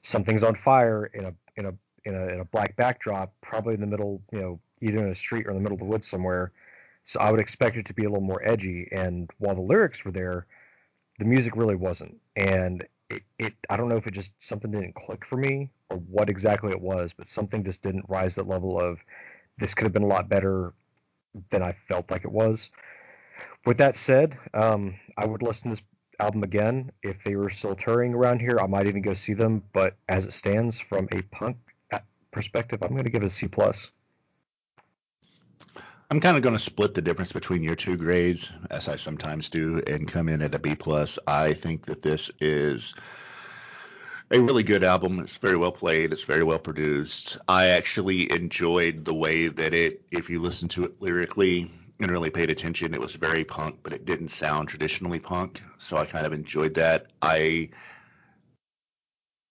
something's 0.04 0.44
on 0.44 0.56
fire 0.56 1.06
in 1.06 1.26
a 1.26 1.34
in 1.56 1.66
a 1.66 1.74
in 2.06 2.16
a 2.16 2.28
in 2.28 2.40
a 2.40 2.46
black 2.46 2.76
backdrop, 2.76 3.34
probably 3.42 3.74
in 3.74 3.82
the 3.82 3.88
middle, 3.88 4.22
you 4.32 4.40
know, 4.40 4.60
either 4.82 4.98
in 4.98 5.12
a 5.12 5.16
street 5.16 5.48
or 5.48 5.52
in 5.52 5.58
the 5.58 5.62
middle 5.62 5.76
of 5.76 5.80
the 5.80 5.86
woods 5.86 6.08
somewhere. 6.08 6.52
So 7.04 7.20
I 7.20 7.32
would 7.32 7.40
expect 7.40 7.78
it 7.78 7.86
to 7.88 7.94
be 7.94 8.06
a 8.06 8.10
little 8.10 8.24
more 8.24 8.46
edgy. 8.48 8.88
And 8.92 9.30
while 9.40 9.56
the 9.56 9.62
lyrics 9.62 10.06
were 10.06 10.12
there, 10.12 10.46
the 11.18 11.26
music 11.26 11.56
really 11.56 11.76
wasn't. 11.76 12.18
And 12.36 12.86
it, 13.10 13.24
it 13.38 13.54
I 13.70 13.78
don't 13.78 13.90
know 13.90 13.98
if 13.98 14.08
it 14.08 14.14
just 14.14 14.34
something 14.38 14.72
didn't 14.72 14.96
click 14.96 15.26
for 15.26 15.38
me 15.38 15.70
or 15.90 15.98
what 15.98 16.30
exactly 16.30 16.72
it 16.72 16.82
was, 16.82 17.14
but 17.14 17.28
something 17.28 17.64
just 17.64 17.82
didn't 17.82 18.06
rise 18.08 18.36
that 18.36 18.48
level 18.48 18.80
of 18.80 19.00
this 19.58 19.74
could 19.74 19.86
have 19.86 19.94
been 19.94 20.04
a 20.04 20.08
lot 20.08 20.30
better 20.30 20.74
than 21.50 21.64
I 21.64 21.76
felt 21.88 22.10
like 22.12 22.24
it 22.24 22.32
was. 22.32 22.70
With 23.66 23.78
that 23.78 23.96
said, 23.96 24.38
um, 24.54 24.96
I 25.18 25.26
would 25.26 25.42
listen 25.42 25.70
to 25.70 25.76
this 25.76 25.84
album 26.20 26.44
again 26.44 26.92
if 27.04 27.24
they 27.24 27.36
were 27.36 27.50
still 27.50 27.76
touring 27.76 28.14
around 28.14 28.40
here. 28.40 28.60
I 28.60 28.68
might 28.68 28.88
even 28.88 29.02
go 29.02 29.14
see 29.14 29.34
them. 29.34 29.64
But 29.74 29.96
as 30.08 30.26
it 30.26 30.34
stands, 30.34 30.80
from 30.80 31.08
a 31.12 31.22
punk 31.24 31.58
perspective, 32.32 32.80
I'm 32.82 32.92
going 32.92 33.04
to 33.04 33.10
give 33.10 33.24
it 33.24 33.28
a 33.28 33.30
C 33.30 33.48
plus. 33.48 33.92
I'm 36.12 36.20
kind 36.20 36.36
of 36.36 36.42
going 36.42 36.58
to 36.58 36.64
split 36.64 36.96
the 36.96 37.04
difference 37.04 37.32
between 37.32 37.62
your 37.62 37.76
two 37.76 37.96
grades, 37.96 38.50
as 38.72 38.88
I 38.88 38.96
sometimes 38.96 39.48
do, 39.50 39.82
and 39.86 40.08
come 40.08 40.28
in 40.28 40.42
at 40.42 40.56
a 40.56 40.60
B 40.60 40.74
plus. 40.76 41.20
I 41.28 41.54
think 41.54 41.86
that 41.86 42.02
this 42.02 42.32
is 42.42 42.96
a 44.32 44.40
really 44.40 44.64
good 44.64 44.84
album. 44.84 45.20
It's 45.20 45.36
very 45.36 45.58
well 45.58 45.72
played. 45.72 46.12
It's 46.12 46.24
very 46.24 46.44
well 46.44 46.58
produced. 46.58 47.38
I 47.48 47.68
actually 47.68 48.32
enjoyed 48.32 49.06
the 49.06 49.14
way 49.14 49.50
that 49.50 49.74
it, 49.74 50.02
if 50.10 50.32
you 50.32 50.42
listen 50.42 50.68
to 50.70 50.86
it 50.86 51.00
lyrically 51.00 51.72
and 52.00 52.10
really 52.10 52.32
paid 52.32 52.50
attention, 52.50 52.94
it 52.94 53.02
was 53.02 53.14
very 53.14 53.44
punk, 53.44 53.78
but 53.84 53.94
it 53.94 54.06
didn't 54.06 54.30
sound 54.30 54.68
traditionally 54.68 55.20
punk. 55.20 55.62
So 55.78 55.98
I 55.98 56.06
kind 56.06 56.26
of 56.26 56.34
enjoyed 56.34 56.74
that. 56.76 57.08
I 57.22 57.70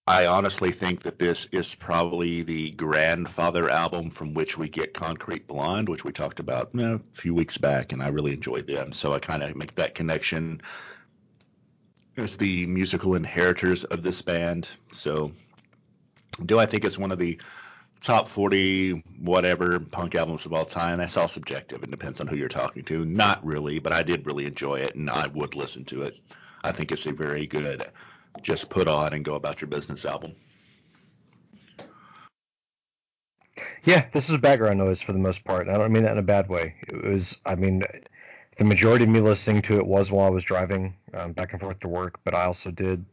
I 0.08 0.24
honestly 0.24 0.72
think 0.72 1.02
that 1.02 1.18
this 1.18 1.48
is 1.52 1.74
probably 1.74 2.40
the 2.40 2.70
grandfather 2.70 3.68
album 3.68 4.08
from 4.08 4.32
which 4.32 4.56
we 4.56 4.66
get 4.66 4.94
Concrete 4.94 5.46
Blonde, 5.46 5.86
which 5.86 6.02
we 6.02 6.12
talked 6.12 6.40
about 6.40 6.70
you 6.72 6.80
know, 6.80 6.94
a 6.94 6.98
few 7.12 7.34
weeks 7.34 7.58
back, 7.58 7.92
and 7.92 8.02
I 8.02 8.08
really 8.08 8.32
enjoyed 8.32 8.66
them. 8.66 8.94
So 8.94 9.12
I 9.12 9.18
kind 9.18 9.42
of 9.42 9.54
make 9.54 9.74
that 9.74 9.94
connection 9.94 10.62
as 12.16 12.38
the 12.38 12.64
musical 12.64 13.16
inheritors 13.16 13.84
of 13.84 14.02
this 14.02 14.22
band. 14.22 14.66
So, 14.94 15.32
do 16.46 16.58
I 16.58 16.64
think 16.64 16.86
it's 16.86 16.96
one 16.96 17.12
of 17.12 17.18
the 17.18 17.38
top 18.00 18.28
40 18.28 19.04
whatever 19.20 19.78
punk 19.78 20.14
albums 20.14 20.46
of 20.46 20.54
all 20.54 20.64
time? 20.64 21.00
That's 21.00 21.18
all 21.18 21.28
subjective. 21.28 21.82
It 21.82 21.90
depends 21.90 22.18
on 22.22 22.28
who 22.28 22.36
you're 22.36 22.48
talking 22.48 22.82
to. 22.84 23.04
Not 23.04 23.44
really, 23.44 23.78
but 23.78 23.92
I 23.92 24.02
did 24.02 24.24
really 24.24 24.46
enjoy 24.46 24.76
it 24.76 24.94
and 24.94 25.10
I 25.10 25.26
would 25.26 25.54
listen 25.54 25.84
to 25.84 26.04
it. 26.04 26.18
I 26.64 26.72
think 26.72 26.92
it's 26.92 27.04
a 27.04 27.12
very 27.12 27.46
good 27.46 27.90
just 28.42 28.68
put 28.68 28.88
on 28.88 29.12
and 29.12 29.24
go 29.24 29.34
about 29.34 29.60
your 29.60 29.68
business 29.68 30.04
album. 30.04 30.34
Yeah, 33.84 34.06
this 34.12 34.28
is 34.28 34.36
background 34.38 34.78
noise 34.78 35.00
for 35.00 35.12
the 35.12 35.18
most 35.18 35.44
part. 35.44 35.68
I 35.68 35.76
don't 35.76 35.92
mean 35.92 36.04
that 36.04 36.12
in 36.12 36.18
a 36.18 36.22
bad 36.22 36.48
way. 36.48 36.74
It 36.88 37.04
was, 37.04 37.38
I 37.46 37.54
mean, 37.54 37.82
the 38.56 38.64
majority 38.64 39.04
of 39.04 39.10
me 39.10 39.20
listening 39.20 39.62
to 39.62 39.76
it 39.76 39.86
was 39.86 40.10
while 40.10 40.26
I 40.26 40.30
was 40.30 40.44
driving 40.44 40.94
um, 41.14 41.32
back 41.32 41.52
and 41.52 41.60
forth 41.60 41.80
to 41.80 41.88
work, 41.88 42.20
but 42.24 42.34
I 42.34 42.44
also 42.44 42.70
did, 42.70 43.04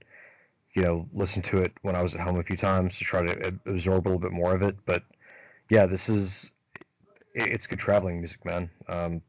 you 0.73 0.81
know, 0.81 1.07
listen 1.13 1.41
to 1.43 1.59
it 1.59 1.71
when 1.81 1.95
I 1.95 2.01
was 2.01 2.15
at 2.15 2.21
home 2.21 2.37
a 2.39 2.43
few 2.43 2.57
times 2.57 2.97
to 2.97 3.03
try 3.03 3.21
to 3.25 3.47
absorb 3.65 4.05
a 4.05 4.09
little 4.09 4.19
bit 4.19 4.31
more 4.31 4.53
of 4.53 4.61
it. 4.61 4.75
But 4.85 5.03
yeah, 5.69 5.85
this 5.85 6.09
is 6.09 6.51
it's 7.33 7.67
good 7.67 7.79
traveling 7.79 8.17
music, 8.17 8.43
man. 8.45 8.69
Um, 8.87 9.21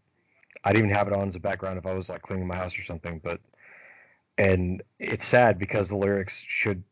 I'd 0.65 0.77
even 0.77 0.91
have 0.91 1.07
it 1.07 1.13
on 1.13 1.29
as 1.29 1.37
a 1.37 1.41
background 1.41 1.79
if 1.79 1.87
I 1.87 1.93
was 1.93 2.09
like 2.09 2.23
cleaning 2.23 2.47
my 2.47 2.57
house 2.57 2.79
or 2.79 2.83
something. 2.83 3.21
But 3.23 3.41
and 4.39 4.83
it's 4.99 5.27
sad 5.27 5.59
because 5.59 5.89
the 5.89 5.97
lyrics 5.97 6.45
should 6.47 6.83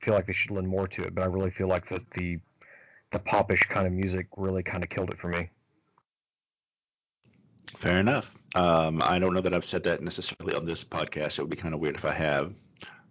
feel 0.00 0.14
like 0.14 0.26
they 0.26 0.32
should 0.32 0.50
lend 0.50 0.68
more 0.68 0.88
to 0.88 1.02
it, 1.02 1.14
but 1.14 1.22
I 1.22 1.26
really 1.26 1.50
feel 1.50 1.68
like 1.68 1.88
that 1.88 2.10
the 2.10 2.38
the 3.12 3.18
popish 3.18 3.62
kind 3.68 3.86
of 3.86 3.92
music 3.92 4.26
really 4.36 4.62
kind 4.62 4.82
of 4.82 4.90
killed 4.90 5.10
it 5.10 5.18
for 5.18 5.28
me. 5.28 5.48
Fair 7.76 7.98
enough. 7.98 8.34
Um, 8.54 9.00
I 9.02 9.18
don't 9.18 9.34
know 9.34 9.40
that 9.40 9.54
I've 9.54 9.64
said 9.64 9.84
that 9.84 10.02
necessarily 10.02 10.54
on 10.54 10.64
this 10.64 10.84
podcast. 10.84 11.38
It 11.38 11.42
would 11.42 11.50
be 11.50 11.56
kind 11.56 11.74
of 11.74 11.80
weird 11.80 11.96
if 11.96 12.04
I 12.04 12.12
have, 12.12 12.52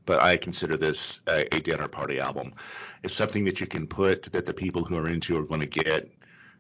but 0.06 0.22
I 0.22 0.38
consider 0.38 0.78
this 0.78 1.22
a, 1.28 1.54
a 1.56 1.60
dinner 1.60 1.88
party 1.88 2.20
album. 2.20 2.54
It's 3.02 3.16
something 3.16 3.46
that 3.46 3.62
you 3.62 3.68
can 3.68 3.88
put 3.88 4.24
that 4.34 4.46
the 4.46 4.54
people 4.54 4.84
who 4.84 4.98
are 4.98 5.08
into 5.08 5.38
are 5.38 5.46
going 5.46 5.62
to 5.62 5.66
get, 5.66 6.10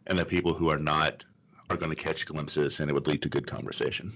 and 0.08 0.18
the 0.18 0.26
people 0.26 0.54
who 0.54 0.70
are 0.70 0.80
not 0.80 1.26
are 1.70 1.78
going 1.78 1.92
to 1.92 2.02
catch 2.02 2.26
glimpses, 2.26 2.80
and 2.80 2.90
it 2.90 2.94
would 2.94 3.08
lead 3.08 3.22
to 3.24 3.30
good 3.30 3.48
conversation. 3.48 4.14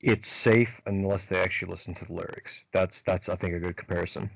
It's 0.00 0.28
safe 0.28 0.80
unless 0.86 1.26
they 1.26 1.38
actually 1.38 1.72
listen 1.72 1.94
to 1.94 2.04
the 2.04 2.12
lyrics. 2.12 2.60
That's 2.72 3.02
that's 3.02 3.28
I 3.28 3.36
think 3.36 3.54
a 3.54 3.58
good 3.58 3.76
comparison. 3.76 4.30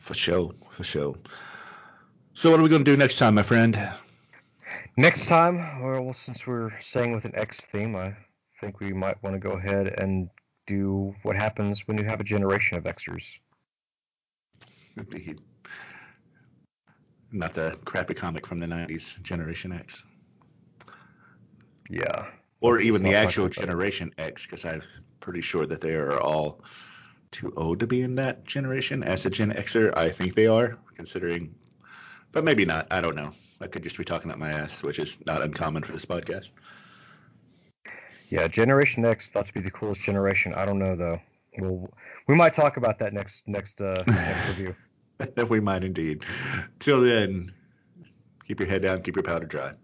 For 0.00 0.14
sure, 0.14 0.52
for 0.76 0.84
sure. 0.84 1.14
So 2.34 2.50
what 2.50 2.58
are 2.58 2.62
we 2.62 2.68
going 2.68 2.84
to 2.84 2.90
do 2.90 2.96
next 2.96 3.18
time, 3.18 3.34
my 3.34 3.42
friend? 3.42 3.78
Next 4.96 5.26
time, 5.26 5.80
well, 5.82 6.12
since 6.12 6.46
we're 6.46 6.70
staying 6.80 7.12
with 7.12 7.24
an 7.24 7.32
X 7.34 7.60
theme, 7.60 7.94
I 7.94 8.16
think 8.60 8.80
we 8.80 8.92
might 8.92 9.22
want 9.22 9.34
to 9.34 9.40
go 9.40 9.52
ahead 9.52 9.94
and 9.98 10.28
do 10.66 11.14
what 11.22 11.36
happens 11.36 11.86
when 11.86 11.98
you 11.98 12.04
have 12.04 12.20
a 12.20 12.24
generation 12.24 12.78
of 12.78 12.84
Xers. 12.84 13.38
Indeed. 14.96 15.40
Not 17.32 17.54
the 17.54 17.78
crappy 17.84 18.14
comic 18.14 18.46
from 18.46 18.60
the 18.60 18.66
90s, 18.66 19.20
Generation 19.22 19.72
X. 19.72 20.04
Yeah. 21.92 22.26
Or 22.60 22.80
even 22.80 23.02
the 23.02 23.14
actual 23.14 23.48
Generation 23.48 24.12
X, 24.18 24.46
because 24.46 24.64
I'm 24.64 24.82
pretty 25.20 25.42
sure 25.42 25.66
that 25.66 25.80
they 25.80 25.94
are 25.94 26.18
all 26.20 26.62
too 27.30 27.52
old 27.56 27.80
to 27.80 27.86
be 27.86 28.02
in 28.02 28.14
that 28.16 28.44
generation. 28.44 29.02
As 29.02 29.26
a 29.26 29.30
Gen 29.30 29.52
Xer, 29.52 29.96
I 29.96 30.10
think 30.10 30.34
they 30.34 30.46
are, 30.46 30.78
considering 30.94 31.54
but 32.32 32.44
maybe 32.44 32.64
not. 32.64 32.86
I 32.90 33.00
don't 33.02 33.14
know. 33.14 33.32
I 33.60 33.66
could 33.66 33.82
just 33.82 33.98
be 33.98 34.04
talking 34.04 34.30
up 34.30 34.38
my 34.38 34.50
ass, 34.50 34.82
which 34.82 34.98
is 34.98 35.18
not 35.26 35.42
uncommon 35.42 35.82
for 35.84 35.92
this 35.92 36.06
podcast. 36.06 36.50
Yeah, 38.30 38.48
Generation 38.48 39.04
X 39.04 39.28
thought 39.28 39.46
to 39.46 39.52
be 39.52 39.60
the 39.60 39.70
coolest 39.70 40.02
generation. 40.02 40.54
I 40.54 40.64
don't 40.64 40.78
know 40.78 40.96
though. 40.96 41.20
We'll 41.58 41.92
we 42.26 42.34
might 42.34 42.54
talk 42.54 42.78
about 42.78 42.98
that 43.00 43.12
next 43.12 43.42
next 43.46 43.82
uh, 43.82 44.02
next 44.06 44.48
review. 44.48 44.74
we 45.48 45.60
might 45.60 45.84
indeed. 45.84 46.24
Till 46.78 47.02
then, 47.02 47.52
keep 48.48 48.58
your 48.58 48.68
head 48.68 48.80
down, 48.80 49.02
keep 49.02 49.16
your 49.16 49.22
powder 49.22 49.46
dry. 49.46 49.74